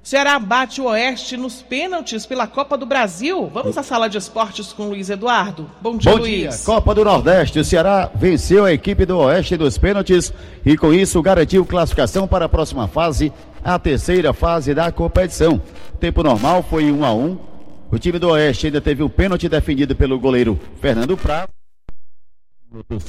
O 0.00 0.08
Ceará 0.08 0.38
bate 0.38 0.80
o 0.80 0.84
Oeste 0.84 1.36
nos 1.36 1.62
pênaltis 1.62 2.24
pela 2.26 2.46
Copa 2.46 2.78
do 2.78 2.86
Brasil. 2.86 3.50
Vamos 3.52 3.76
à 3.76 3.82
sala 3.82 4.08
de 4.08 4.18
esportes 4.18 4.72
com 4.72 4.84
Luiz 4.84 5.10
Eduardo. 5.10 5.68
Bom 5.82 5.96
dia, 5.96 6.12
Bom 6.12 6.18
Luiz. 6.18 6.54
dia. 6.54 6.64
Copa 6.64 6.94
do 6.94 7.04
Nordeste. 7.04 7.58
O 7.58 7.64
Ceará 7.64 8.08
venceu 8.14 8.64
a 8.66 8.72
equipe 8.72 9.04
do 9.04 9.18
Oeste 9.18 9.56
dos 9.56 9.76
pênaltis 9.76 10.32
e 10.64 10.76
com 10.76 10.94
isso 10.94 11.20
garantiu 11.20 11.66
classificação 11.66 12.28
para 12.28 12.44
a 12.44 12.48
próxima 12.48 12.86
fase, 12.86 13.32
a 13.64 13.76
terceira 13.80 14.32
fase 14.32 14.72
da 14.72 14.92
competição. 14.92 15.60
Tempo 15.98 16.22
normal 16.22 16.64
foi 16.70 16.92
1 16.92 17.04
a 17.04 17.12
1. 17.12 17.55
O 17.90 17.98
time 17.98 18.18
do 18.18 18.30
Oeste 18.30 18.66
ainda 18.66 18.80
teve 18.80 19.02
um 19.02 19.08
pênalti 19.08 19.48
defendido 19.48 19.94
pelo 19.94 20.18
goleiro 20.18 20.58
Fernando 20.80 21.16
Prado. 21.16 21.48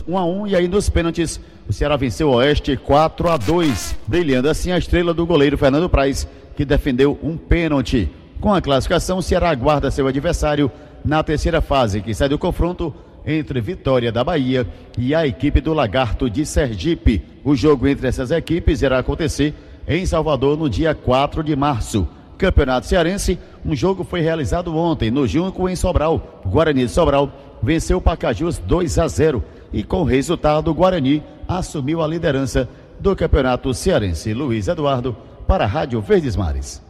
1 0.08 0.18
a 0.18 0.26
1 0.26 0.48
e 0.48 0.56
aí 0.56 0.68
nos 0.68 0.88
pênaltis 0.88 1.42
o 1.68 1.74
Ceará 1.74 1.98
venceu 1.98 2.30
o 2.30 2.36
Oeste 2.36 2.78
4 2.78 3.28
a 3.28 3.38
2, 3.38 3.98
brilhando 4.08 4.48
assim 4.48 4.72
a 4.72 4.78
estrela 4.78 5.16
do 5.16 5.26
goleiro 5.26 5.58
Fernando 5.58 5.90
Praz, 5.90 6.28
que 6.56 6.63
defendeu 6.63 7.18
um 7.24 7.36
pênalti. 7.36 8.10
Com 8.40 8.54
a 8.54 8.62
classificação, 8.62 9.18
o 9.18 9.24
Ceará 9.24 9.50
aguarda 9.50 9.90
seu 9.90 10.08
adversário 10.08 10.72
na 11.04 11.24
terceira 11.24 11.60
fase, 11.60 12.02
que 12.02 12.13
sai 12.13 12.30
do 12.30 12.38
confronto 12.38 12.94
entre 13.26 13.60
Vitória 13.60 14.12
da 14.12 14.24
Bahia 14.24 14.66
e 14.96 15.13
a 15.16 15.26
equipe 15.26 15.60
do 15.60 15.74
Lagarto 15.74 16.30
de 16.30 16.46
Sergipe. 16.46 17.24
O 17.44 17.56
jogo 17.56 17.88
entre 17.88 18.08
essas 18.08 18.30
equipes 18.30 18.84
irá 18.84 19.00
acontecer 19.00 19.56
em 19.88 20.06
Salvador 20.06 20.56
no 20.56 20.70
dia 20.70 20.94
4 20.94 21.44
de 21.44 21.56
março. 21.56 22.08
Campeonato 22.38 22.86
Cearense, 22.86 23.39
um 23.65 23.76
jogo 23.76 24.04
foi 24.04 24.21
realizado 24.21 24.76
ontem 24.76 25.10
no 25.10 25.28
Junco 25.28 25.67
em 25.67 25.76
Sobral. 25.76 26.41
O 26.45 26.50
Guarani 26.50 26.86
de 26.86 26.91
Sobral 26.91 27.32
venceu 27.62 27.97
o 27.97 28.02
Pacajus 28.02 28.60
2 28.60 29.00
a 29.00 29.08
0 29.08 29.43
e 29.73 29.84
com 29.84 30.02
o 30.02 30.06
resultado 30.06 30.69
o 30.69 30.73
Guarani 30.73 31.23
assumiu 31.47 32.02
a 32.02 32.08
liderança 32.08 32.69
do 33.00 33.15
Campeonato 33.15 33.73
Cearense. 33.73 34.34
Luiz 34.34 34.67
Eduardo 34.67 35.15
para 35.47 35.63
a 35.63 35.67
Rádio 35.67 36.00
Verdes 36.02 36.36
Mares. 36.36 36.82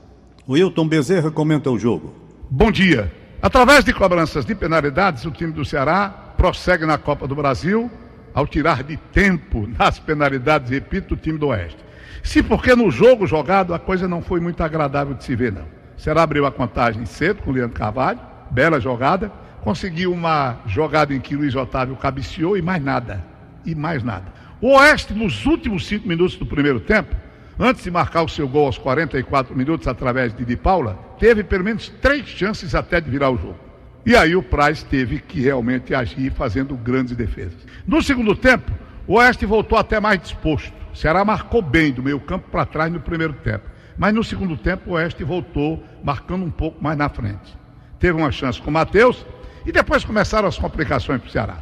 O 0.45 0.57
Hilton 0.57 0.87
Bezerra 0.87 1.31
comenta 1.31 1.71
o 1.71 1.79
jogo. 1.79 2.13
Bom 2.49 2.71
dia. 2.71 3.11
Através 3.41 3.83
de 3.85 3.93
cobranças 3.93 4.45
de 4.45 4.55
penalidades, 4.55 5.25
o 5.25 5.31
time 5.31 5.51
do 5.51 5.63
Ceará 5.63 6.09
prossegue 6.37 6.85
na 6.85 6.97
Copa 6.97 7.27
do 7.27 7.35
Brasil 7.35 7.89
ao 8.33 8.45
tirar 8.45 8.83
de 8.83 8.97
tempo 8.97 9.67
nas 9.79 9.97
penalidades, 9.97 10.69
repito, 10.69 11.15
o 11.15 11.17
time 11.17 11.39
do 11.39 11.47
Oeste. 11.47 11.86
Se 12.23 12.43
porque 12.43 12.75
no 12.75 12.91
jogo 12.91 13.25
jogado 13.25 13.73
a 13.73 13.79
coisa 13.79 14.07
não 14.07 14.21
foi 14.21 14.39
muito 14.39 14.61
agradável 14.63 15.13
de 15.13 15.23
se 15.23 15.35
ver, 15.35 15.51
não. 15.51 15.63
O 15.97 16.01
Ceará 16.01 16.23
abriu 16.23 16.45
a 16.45 16.51
contagem 16.51 17.05
cedo 17.05 17.41
com 17.41 17.49
o 17.49 17.53
Leandro 17.53 17.77
Carvalho, 17.77 18.19
bela 18.51 18.79
jogada, 18.79 19.31
conseguiu 19.61 20.13
uma 20.13 20.57
jogada 20.67 21.13
em 21.13 21.19
que 21.19 21.35
Luiz 21.35 21.55
Otávio 21.55 21.95
cabeceou 21.95 22.57
e 22.57 22.61
mais 22.61 22.83
nada. 22.83 23.23
E 23.65 23.75
mais 23.75 24.03
nada. 24.03 24.25
O 24.61 24.75
Oeste, 24.77 25.13
nos 25.13 25.45
últimos 25.45 25.85
cinco 25.85 26.07
minutos 26.07 26.35
do 26.35 26.45
primeiro 26.45 26.79
tempo, 26.79 27.15
antes 27.59 27.83
de 27.83 27.91
marcar 27.91 28.23
o 28.23 28.29
seu 28.29 28.47
gol 28.47 28.67
aos 28.67 28.77
44 28.77 29.55
minutos 29.55 29.87
através 29.87 30.33
de 30.33 30.45
Di 30.45 30.55
Paula, 30.55 30.97
teve 31.19 31.43
pelo 31.43 31.63
menos 31.63 31.89
três 32.01 32.27
chances 32.27 32.73
até 32.73 33.01
de 33.01 33.09
virar 33.09 33.29
o 33.29 33.37
jogo. 33.37 33.59
E 34.05 34.15
aí 34.15 34.35
o 34.35 34.41
Praz 34.41 34.83
teve 34.83 35.19
que 35.19 35.41
realmente 35.41 35.93
agir 35.93 36.31
fazendo 36.31 36.75
grandes 36.75 37.15
defesas. 37.15 37.57
No 37.85 38.01
segundo 38.01 38.35
tempo, 38.35 38.71
o 39.07 39.15
Oeste 39.15 39.45
voltou 39.45 39.77
até 39.77 39.99
mais 39.99 40.19
disposto. 40.19 40.73
O 40.93 40.95
Ceará 40.95 41.23
marcou 41.23 41.61
bem 41.61 41.91
do 41.91 42.03
meio 42.03 42.19
campo 42.19 42.49
para 42.49 42.65
trás 42.65 42.91
no 42.91 42.99
primeiro 42.99 43.33
tempo. 43.33 43.65
Mas 43.97 44.13
no 44.13 44.23
segundo 44.23 44.57
tempo 44.57 44.91
o 44.91 44.93
Oeste 44.93 45.23
voltou 45.23 45.83
marcando 46.03 46.45
um 46.45 46.51
pouco 46.51 46.83
mais 46.83 46.97
na 46.97 47.09
frente. 47.09 47.57
Teve 47.99 48.17
uma 48.17 48.31
chance 48.31 48.61
com 48.61 48.69
o 48.69 48.73
Matheus 48.73 49.25
e 49.65 49.71
depois 49.71 50.03
começaram 50.05 50.47
as 50.47 50.57
complicações 50.57 51.21
para 51.21 51.27
o 51.27 51.31
Ceará. 51.31 51.57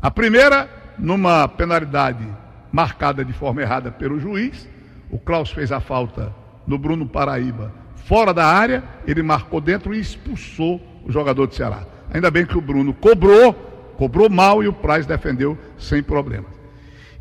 A 0.00 0.10
primeira, 0.10 0.68
numa 0.98 1.46
penalidade 1.46 2.26
marcada 2.72 3.24
de 3.24 3.32
forma 3.32 3.62
errada 3.62 3.90
pelo 3.92 4.18
juiz, 4.18 4.68
o 5.10 5.18
Klaus 5.18 5.50
fez 5.50 5.70
a 5.70 5.80
falta 5.80 6.34
no 6.66 6.78
Bruno 6.78 7.06
Paraíba 7.06 7.86
fora 8.06 8.32
da 8.32 8.46
área, 8.46 8.84
ele 9.04 9.22
marcou 9.22 9.60
dentro 9.60 9.92
e 9.92 9.98
expulsou 9.98 10.80
o 11.04 11.10
jogador 11.10 11.46
do 11.46 11.54
Ceará. 11.54 11.84
Ainda 12.12 12.30
bem 12.30 12.46
que 12.46 12.56
o 12.56 12.60
Bruno 12.60 12.94
cobrou, 12.94 13.75
cobrou 13.96 14.28
mal 14.28 14.62
e 14.62 14.68
o 14.68 14.72
Praz 14.72 15.06
defendeu 15.06 15.58
sem 15.78 16.02
problemas. 16.02 16.50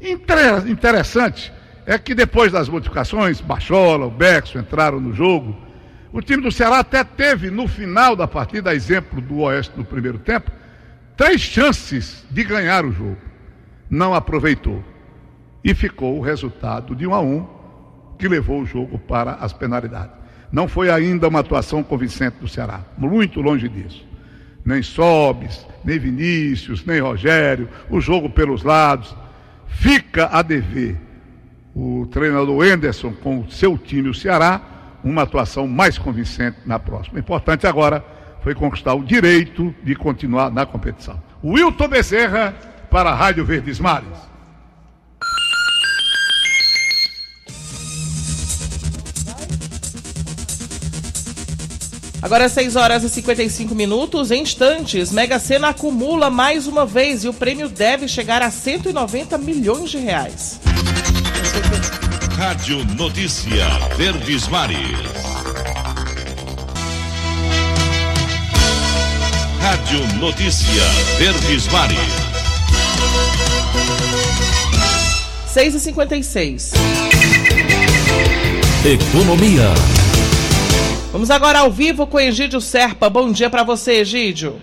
Inter 0.01 0.67
interessante 0.67 1.51
é 1.85 1.97
que 1.97 2.15
depois 2.15 2.51
das 2.51 2.67
modificações, 2.67 3.41
Bachola, 3.41 4.05
o 4.05 4.11
Bexo 4.11 4.57
entraram 4.57 4.99
no 4.99 5.13
jogo. 5.13 5.55
O 6.11 6.21
time 6.21 6.41
do 6.41 6.51
Ceará 6.51 6.79
até 6.79 7.03
teve 7.03 7.49
no 7.49 7.67
final 7.67 8.15
da 8.15 8.27
partida, 8.27 8.73
exemplo 8.73 9.21
do 9.21 9.39
Oeste 9.39 9.73
no 9.77 9.85
primeiro 9.85 10.17
tempo, 10.17 10.51
três 11.15 11.41
chances 11.41 12.25
de 12.29 12.43
ganhar 12.43 12.85
o 12.85 12.91
jogo. 12.91 13.17
Não 13.89 14.13
aproveitou. 14.13 14.83
E 15.63 15.73
ficou 15.73 16.17
o 16.17 16.21
resultado 16.21 16.95
de 16.95 17.05
um 17.07 17.13
a 17.13 17.19
um, 17.19 17.47
que 18.17 18.27
levou 18.27 18.61
o 18.61 18.65
jogo 18.65 18.97
para 18.97 19.33
as 19.33 19.51
penalidades. 19.51 20.15
Não 20.51 20.67
foi 20.67 20.89
ainda 20.89 21.27
uma 21.27 21.39
atuação 21.39 21.83
convincente 21.83 22.37
do 22.39 22.47
Ceará, 22.47 22.81
muito 22.97 23.41
longe 23.41 23.67
disso. 23.67 24.05
Nem 24.65 24.81
Sobes, 24.81 25.65
nem 25.83 25.99
Vinícius, 25.99 26.83
nem 26.83 26.99
Rogério, 26.99 27.69
o 27.89 28.01
jogo 28.01 28.29
pelos 28.29 28.63
lados. 28.63 29.15
Fica 29.67 30.27
a 30.31 30.41
dever 30.41 30.97
o 31.75 32.07
treinador 32.07 32.65
Enderson 32.65 33.13
com 33.13 33.41
o 33.41 33.51
seu 33.51 33.77
time, 33.77 34.09
o 34.09 34.13
Ceará, 34.13 34.61
uma 35.03 35.21
atuação 35.21 35.67
mais 35.67 35.97
convincente 35.97 36.57
na 36.65 36.79
próxima. 36.79 37.17
O 37.17 37.19
importante 37.19 37.67
agora 37.67 38.03
foi 38.41 38.55
conquistar 38.55 38.93
o 38.93 39.03
direito 39.03 39.73
de 39.83 39.95
continuar 39.95 40.49
na 40.49 40.65
competição. 40.65 41.21
Wilton 41.43 41.87
Bezerra 41.87 42.55
para 42.89 43.11
a 43.11 43.15
Rádio 43.15 43.45
Verdes 43.45 43.79
Mares. 43.79 44.34
Agora 52.25 52.49
6 52.49 52.75
horas 52.75 53.03
e 53.03 53.09
55 53.09 53.75
minutos. 53.75 54.31
Em 54.31 54.41
instantes, 54.41 55.11
Mega 55.11 55.37
Sena 55.37 55.69
acumula 55.69 56.27
mais 56.27 56.65
uma 56.65 56.83
vez 56.83 57.23
e 57.23 57.27
o 57.27 57.33
prêmio 57.33 57.69
deve 57.69 58.07
chegar 58.07 58.41
a 58.41 58.49
190 58.49 59.37
milhões 59.37 59.91
de 59.91 59.99
reais. 59.99 60.59
Rádio 62.35 62.83
Notícia 62.95 63.67
Verdes 63.95 64.47
Mares. 64.47 64.79
Rádio 69.59 70.17
Notícia 70.17 70.83
Verdes 71.19 71.67
Mares. 71.67 71.99
6 75.53 75.75
e 75.75 75.79
56 75.79 76.71
Economia. 78.83 80.04
Vamos 81.15 81.31
agora 81.31 81.59
ao 81.59 81.71
vivo 81.71 82.05
com 82.05 82.19
Egídio 82.19 82.59
Serpa. 82.59 83.09
Bom 83.09 83.31
dia 83.31 83.49
para 83.49 83.63
você, 83.63 84.01
Egídio. 84.01 84.57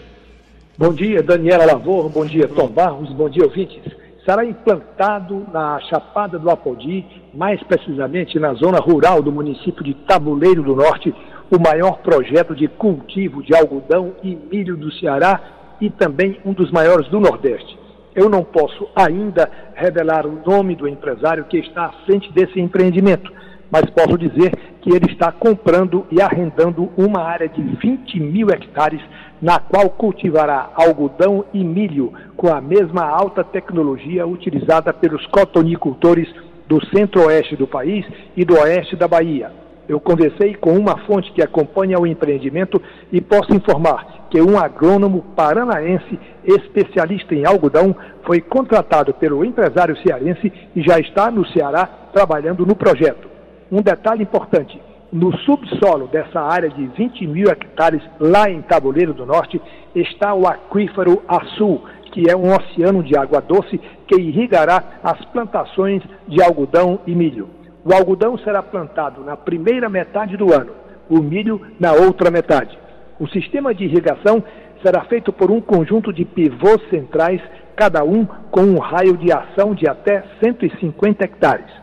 Bom 0.76 0.92
dia, 0.92 1.22
Daniela 1.22 1.64
Lavor. 1.64 2.10
Bom 2.10 2.26
dia, 2.26 2.46
Tom 2.46 2.68
Barros. 2.68 3.10
Bom 3.14 3.26
dia, 3.30 3.42
ouvintes. 3.42 3.80
Será 4.22 4.44
implantado 4.44 5.46
na 5.50 5.80
Chapada 5.88 6.38
do 6.38 6.50
Apodi, 6.50 7.06
mais 7.32 7.58
precisamente 7.62 8.38
na 8.38 8.52
zona 8.52 8.80
rural 8.80 9.22
do 9.22 9.32
município 9.32 9.82
de 9.82 9.94
Tabuleiro 9.94 10.62
do 10.62 10.76
Norte, 10.76 11.14
o 11.50 11.58
maior 11.58 12.02
projeto 12.02 12.54
de 12.54 12.68
cultivo 12.68 13.42
de 13.42 13.56
algodão 13.56 14.12
e 14.22 14.36
milho 14.36 14.76
do 14.76 14.92
Ceará 14.92 15.40
e 15.80 15.88
também 15.88 16.38
um 16.44 16.52
dos 16.52 16.70
maiores 16.70 17.08
do 17.08 17.18
Nordeste. 17.18 17.78
Eu 18.14 18.28
não 18.28 18.44
posso 18.44 18.90
ainda 18.94 19.50
revelar 19.74 20.26
o 20.26 20.42
nome 20.46 20.76
do 20.76 20.86
empresário 20.86 21.44
que 21.44 21.56
está 21.56 21.86
à 21.86 21.92
frente 22.04 22.30
desse 22.30 22.60
empreendimento, 22.60 23.32
mas 23.72 23.88
posso 23.88 24.18
dizer 24.18 24.52
que 24.82 24.90
ele 24.90 25.10
está 25.10 25.32
comprando 25.32 26.04
e 26.10 26.20
arrendando 26.20 26.90
uma 26.94 27.22
área 27.22 27.48
de 27.48 27.62
20 27.62 28.20
mil 28.20 28.50
hectares, 28.50 29.00
na 29.40 29.58
qual 29.58 29.88
cultivará 29.88 30.70
algodão 30.74 31.46
e 31.54 31.64
milho 31.64 32.12
com 32.36 32.52
a 32.52 32.60
mesma 32.60 33.02
alta 33.02 33.42
tecnologia 33.42 34.26
utilizada 34.26 34.92
pelos 34.92 35.26
cotonicultores 35.28 36.28
do 36.68 36.84
centro-oeste 36.86 37.56
do 37.56 37.66
país 37.66 38.04
e 38.36 38.44
do 38.44 38.54
oeste 38.58 38.94
da 38.94 39.08
Bahia. 39.08 39.50
Eu 39.88 39.98
conversei 39.98 40.54
com 40.54 40.72
uma 40.72 40.98
fonte 41.06 41.32
que 41.32 41.42
acompanha 41.42 41.98
o 41.98 42.06
empreendimento 42.06 42.80
e 43.10 43.20
posso 43.20 43.54
informar 43.54 44.28
que 44.30 44.40
um 44.40 44.58
agrônomo 44.58 45.22
paranaense 45.34 46.18
especialista 46.44 47.34
em 47.34 47.46
algodão 47.46 47.96
foi 48.24 48.40
contratado 48.40 49.14
pelo 49.14 49.44
empresário 49.44 49.96
cearense 50.02 50.52
e 50.76 50.82
já 50.82 50.98
está 50.98 51.30
no 51.30 51.46
Ceará 51.46 51.86
trabalhando 52.12 52.64
no 52.64 52.76
projeto. 52.76 53.31
Um 53.72 53.80
detalhe 53.80 54.22
importante: 54.22 54.78
no 55.10 55.34
subsolo 55.38 56.06
dessa 56.08 56.42
área 56.42 56.68
de 56.68 56.86
20 56.88 57.26
mil 57.26 57.48
hectares, 57.48 58.02
lá 58.20 58.50
em 58.50 58.60
Tabuleiro 58.60 59.14
do 59.14 59.24
Norte, 59.24 59.58
está 59.94 60.34
o 60.34 60.46
aquífero 60.46 61.22
Açu, 61.26 61.80
que 62.12 62.30
é 62.30 62.36
um 62.36 62.54
oceano 62.54 63.02
de 63.02 63.16
água 63.16 63.40
doce 63.40 63.80
que 64.06 64.20
irrigará 64.20 65.00
as 65.02 65.24
plantações 65.26 66.02
de 66.28 66.42
algodão 66.42 67.00
e 67.06 67.14
milho. 67.14 67.48
O 67.82 67.94
algodão 67.94 68.36
será 68.36 68.62
plantado 68.62 69.24
na 69.24 69.38
primeira 69.38 69.88
metade 69.88 70.36
do 70.36 70.52
ano, 70.52 70.72
o 71.08 71.22
milho 71.22 71.58
na 71.80 71.94
outra 71.94 72.30
metade. 72.30 72.78
O 73.18 73.26
sistema 73.28 73.74
de 73.74 73.84
irrigação 73.84 74.44
será 74.84 75.04
feito 75.04 75.32
por 75.32 75.50
um 75.50 75.62
conjunto 75.62 76.12
de 76.12 76.26
pivôs 76.26 76.80
centrais, 76.90 77.40
cada 77.74 78.04
um 78.04 78.26
com 78.50 78.62
um 78.62 78.78
raio 78.78 79.16
de 79.16 79.32
ação 79.32 79.74
de 79.74 79.88
até 79.88 80.22
150 80.42 81.24
hectares. 81.24 81.81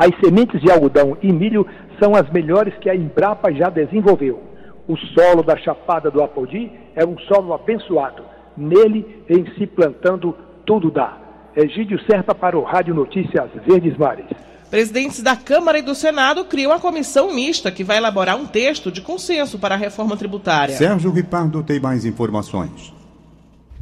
As 0.00 0.18
sementes 0.18 0.58
de 0.62 0.70
algodão 0.70 1.14
e 1.22 1.30
milho 1.30 1.66
são 2.02 2.14
as 2.14 2.26
melhores 2.30 2.72
que 2.80 2.88
a 2.88 2.96
Embrapa 2.96 3.52
já 3.52 3.68
desenvolveu. 3.68 4.42
O 4.88 4.96
solo 4.96 5.42
da 5.42 5.58
Chapada 5.58 6.10
do 6.10 6.22
Apodi 6.22 6.72
é 6.96 7.04
um 7.04 7.18
solo 7.18 7.52
abençoado. 7.52 8.22
Nele, 8.56 9.22
em 9.28 9.44
se 9.58 9.66
plantando, 9.66 10.34
tudo 10.64 10.90
dá. 10.90 11.18
Egídio 11.54 12.00
Serpa 12.10 12.34
para 12.34 12.58
o 12.58 12.62
Rádio 12.62 12.94
Notícias 12.94 13.50
Verdes 13.66 13.94
Mares. 13.98 14.24
Presidentes 14.70 15.22
da 15.22 15.36
Câmara 15.36 15.78
e 15.78 15.82
do 15.82 15.94
Senado 15.94 16.46
criam 16.46 16.72
a 16.72 16.80
comissão 16.80 17.34
mista 17.34 17.70
que 17.70 17.84
vai 17.84 17.98
elaborar 17.98 18.38
um 18.38 18.46
texto 18.46 18.90
de 18.90 19.02
consenso 19.02 19.58
para 19.58 19.74
a 19.74 19.78
reforma 19.78 20.16
tributária. 20.16 20.76
Sérgio 20.76 21.10
Ripardo 21.10 21.62
tem 21.62 21.78
mais 21.78 22.06
informações. 22.06 22.99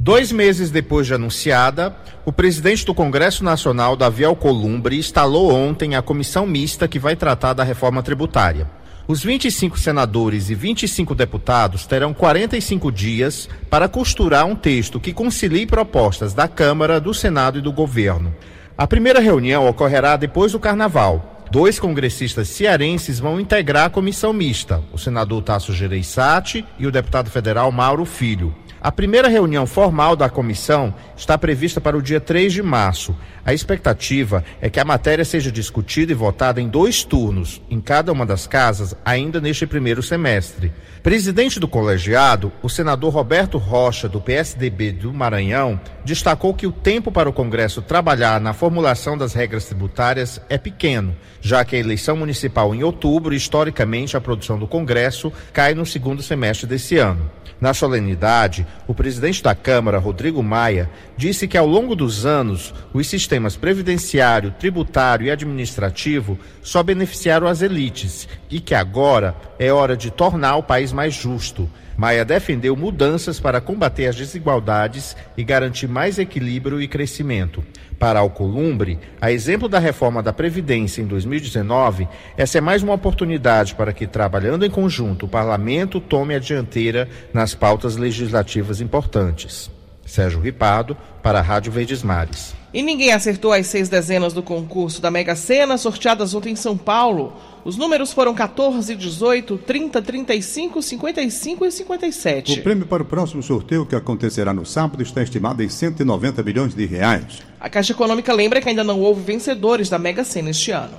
Dois 0.00 0.30
meses 0.30 0.70
depois 0.70 1.08
de 1.08 1.14
anunciada, 1.14 1.92
o 2.24 2.32
presidente 2.32 2.86
do 2.86 2.94
Congresso 2.94 3.42
Nacional, 3.42 3.96
Davi 3.96 4.24
Alcolumbre, 4.24 4.96
instalou 4.96 5.52
ontem 5.52 5.96
a 5.96 6.02
comissão 6.02 6.46
mista 6.46 6.86
que 6.86 7.00
vai 7.00 7.16
tratar 7.16 7.52
da 7.52 7.64
reforma 7.64 8.00
tributária. 8.00 8.70
Os 9.08 9.24
25 9.24 9.76
senadores 9.76 10.50
e 10.50 10.54
25 10.54 11.16
deputados 11.16 11.84
terão 11.84 12.14
45 12.14 12.92
dias 12.92 13.48
para 13.68 13.88
costurar 13.88 14.46
um 14.46 14.54
texto 14.54 15.00
que 15.00 15.12
concilie 15.12 15.66
propostas 15.66 16.32
da 16.32 16.46
Câmara, 16.46 17.00
do 17.00 17.12
Senado 17.12 17.58
e 17.58 17.62
do 17.62 17.72
governo. 17.72 18.32
A 18.76 18.86
primeira 18.86 19.18
reunião 19.18 19.68
ocorrerá 19.68 20.16
depois 20.16 20.52
do 20.52 20.60
Carnaval. 20.60 21.44
Dois 21.50 21.80
congressistas 21.80 22.46
cearenses 22.48 23.18
vão 23.18 23.40
integrar 23.40 23.86
a 23.86 23.90
comissão 23.90 24.32
mista, 24.32 24.80
o 24.92 24.98
senador 24.98 25.42
Tasso 25.42 25.72
Gereissati 25.72 26.64
e 26.78 26.86
o 26.86 26.92
deputado 26.92 27.30
federal 27.30 27.72
Mauro 27.72 28.04
Filho. 28.04 28.54
A 28.80 28.92
primeira 28.92 29.26
reunião 29.26 29.66
formal 29.66 30.14
da 30.14 30.28
comissão 30.28 30.94
está 31.16 31.36
prevista 31.36 31.80
para 31.80 31.96
o 31.96 32.02
dia 32.02 32.20
3 32.20 32.52
de 32.52 32.62
março. 32.62 33.14
A 33.44 33.52
expectativa 33.52 34.44
é 34.60 34.70
que 34.70 34.78
a 34.78 34.84
matéria 34.84 35.24
seja 35.24 35.50
discutida 35.50 36.12
e 36.12 36.14
votada 36.14 36.60
em 36.60 36.68
dois 36.68 37.02
turnos, 37.02 37.60
em 37.68 37.80
cada 37.80 38.12
uma 38.12 38.24
das 38.24 38.46
casas, 38.46 38.94
ainda 39.04 39.40
neste 39.40 39.66
primeiro 39.66 40.00
semestre. 40.00 40.72
Presidente 41.02 41.58
do 41.58 41.66
colegiado, 41.66 42.52
o 42.62 42.68
senador 42.68 43.12
Roberto 43.12 43.58
Rocha, 43.58 44.08
do 44.08 44.20
PSDB 44.20 44.92
do 44.92 45.12
Maranhão, 45.12 45.80
destacou 46.04 46.54
que 46.54 46.66
o 46.66 46.72
tempo 46.72 47.10
para 47.10 47.28
o 47.28 47.32
Congresso 47.32 47.82
trabalhar 47.82 48.40
na 48.40 48.52
formulação 48.52 49.18
das 49.18 49.34
regras 49.34 49.64
tributárias 49.64 50.40
é 50.48 50.56
pequeno, 50.56 51.16
já 51.40 51.64
que 51.64 51.74
a 51.74 51.80
eleição 51.80 52.16
municipal 52.16 52.72
em 52.74 52.84
outubro, 52.84 53.34
historicamente 53.34 54.16
a 54.16 54.20
produção 54.20 54.56
do 54.56 54.68
Congresso, 54.68 55.32
cai 55.52 55.74
no 55.74 55.84
segundo 55.84 56.22
semestre 56.22 56.66
desse 56.66 56.96
ano. 56.96 57.28
Na 57.60 57.74
solenidade, 57.74 58.64
o 58.86 58.94
presidente 58.94 59.42
da 59.42 59.54
Câmara, 59.54 59.98
Rodrigo 59.98 60.42
Maia, 60.42 60.90
disse 61.16 61.46
que 61.46 61.58
ao 61.58 61.66
longo 61.66 61.94
dos 61.94 62.24
anos, 62.24 62.74
os 62.92 63.06
sistemas 63.06 63.56
previdenciário, 63.56 64.54
tributário 64.58 65.26
e 65.26 65.30
administrativo 65.30 66.38
só 66.62 66.82
beneficiaram 66.82 67.46
as 67.46 67.62
elites 67.62 68.28
e 68.50 68.60
que 68.60 68.74
agora 68.74 69.34
é 69.58 69.72
hora 69.72 69.96
de 69.96 70.10
tornar 70.10 70.56
o 70.56 70.62
país 70.62 70.92
mais 70.92 71.14
justo. 71.14 71.68
Maia 71.98 72.24
defendeu 72.24 72.76
mudanças 72.76 73.40
para 73.40 73.60
combater 73.60 74.06
as 74.06 74.14
desigualdades 74.14 75.16
e 75.36 75.42
garantir 75.42 75.88
mais 75.88 76.16
equilíbrio 76.16 76.80
e 76.80 76.86
crescimento. 76.86 77.60
Para 77.98 78.20
Alcolumbre, 78.20 79.00
a 79.20 79.32
exemplo 79.32 79.68
da 79.68 79.80
reforma 79.80 80.22
da 80.22 80.32
Previdência 80.32 81.02
em 81.02 81.06
2019, 81.06 82.06
essa 82.36 82.56
é 82.56 82.60
mais 82.60 82.84
uma 82.84 82.94
oportunidade 82.94 83.74
para 83.74 83.92
que, 83.92 84.06
trabalhando 84.06 84.64
em 84.64 84.70
conjunto, 84.70 85.26
o 85.26 85.28
parlamento 85.28 86.00
tome 86.00 86.36
a 86.36 86.38
dianteira 86.38 87.08
nas 87.34 87.52
pautas 87.52 87.96
legislativas 87.96 88.80
importantes. 88.80 89.68
Sérgio 90.06 90.40
Ripado, 90.40 90.96
para 91.20 91.40
a 91.40 91.42
Rádio 91.42 91.72
Verdes 91.72 92.04
Mares. 92.04 92.57
E 92.72 92.82
ninguém 92.82 93.12
acertou 93.12 93.52
as 93.52 93.66
seis 93.66 93.88
dezenas 93.88 94.34
do 94.34 94.42
concurso 94.42 95.00
da 95.00 95.10
Mega 95.10 95.34
Sena, 95.34 95.78
sorteadas 95.78 96.34
ontem 96.34 96.52
em 96.52 96.56
São 96.56 96.76
Paulo. 96.76 97.32
Os 97.64 97.76
números 97.76 98.12
foram 98.12 98.34
14, 98.34 98.94
18, 98.94 99.58
30, 99.58 100.02
35, 100.02 100.82
55 100.82 101.64
e 101.64 101.72
57. 101.72 102.60
O 102.60 102.62
prêmio 102.62 102.86
para 102.86 103.02
o 103.02 103.06
próximo 103.06 103.42
sorteio, 103.42 103.86
que 103.86 103.96
acontecerá 103.96 104.52
no 104.52 104.66
sábado, 104.66 105.02
está 105.02 105.22
estimado 105.22 105.62
em 105.62 105.68
190 105.68 106.42
milhões 106.42 106.74
de 106.74 106.84
reais. 106.84 107.42
A 107.58 107.70
Caixa 107.70 107.92
Econômica 107.92 108.32
lembra 108.32 108.60
que 108.60 108.68
ainda 108.68 108.84
não 108.84 109.00
houve 109.00 109.22
vencedores 109.22 109.88
da 109.88 109.98
Mega 109.98 110.22
Sena 110.22 110.50
este 110.50 110.70
ano. 110.70 110.94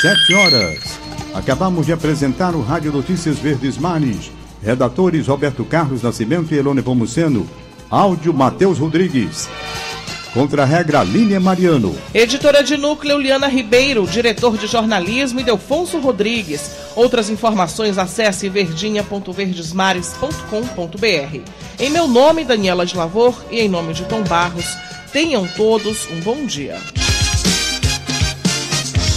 Sete 0.00 0.34
horas. 0.34 0.98
Acabamos 1.34 1.86
de 1.86 1.92
apresentar 1.92 2.54
o 2.54 2.62
Rádio 2.62 2.92
Notícias 2.92 3.38
Verdes 3.38 3.76
Mares. 3.76 4.30
Redatores 4.62 5.26
Roberto 5.26 5.64
Carlos 5.64 6.02
Nascimento 6.02 6.54
e 6.54 6.58
Elone 6.58 6.82
Pomuceno. 6.82 7.48
Áudio 7.90 8.32
Matheus 8.32 8.78
Rodrigues. 8.78 9.48
Contra-regra 10.32 11.04
Línia 11.04 11.38
Mariano. 11.38 11.94
Editora 12.14 12.64
de 12.64 12.78
núcleo 12.78 13.18
Liana 13.18 13.48
Ribeiro, 13.48 14.06
diretor 14.06 14.56
de 14.56 14.66
jornalismo 14.66 15.40
e 15.40 15.44
Delfonso 15.44 16.00
Rodrigues. 16.00 16.70
Outras 16.96 17.28
informações 17.28 17.98
acesse 17.98 18.48
verdinha.verdesmares.com.br. 18.48 21.40
Em 21.78 21.90
meu 21.90 22.08
nome, 22.08 22.44
Daniela 22.44 22.86
de 22.86 22.96
Lavor, 22.96 23.44
e 23.50 23.60
em 23.60 23.68
nome 23.68 23.92
de 23.92 24.04
Tom 24.04 24.22
Barros, 24.22 24.64
tenham 25.12 25.46
todos 25.48 26.08
um 26.10 26.20
bom 26.20 26.46
dia. 26.46 26.78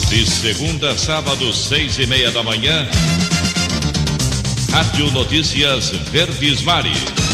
De 0.09 0.25
segunda 0.25 0.91
a 0.91 0.97
sábado, 0.97 1.53
seis 1.53 1.97
e 1.97 2.05
meia 2.05 2.29
da 2.31 2.43
manhã, 2.43 2.85
Rádio 4.69 5.09
Notícias 5.11 5.91
Verdes 6.11 6.61
Mares. 6.61 7.24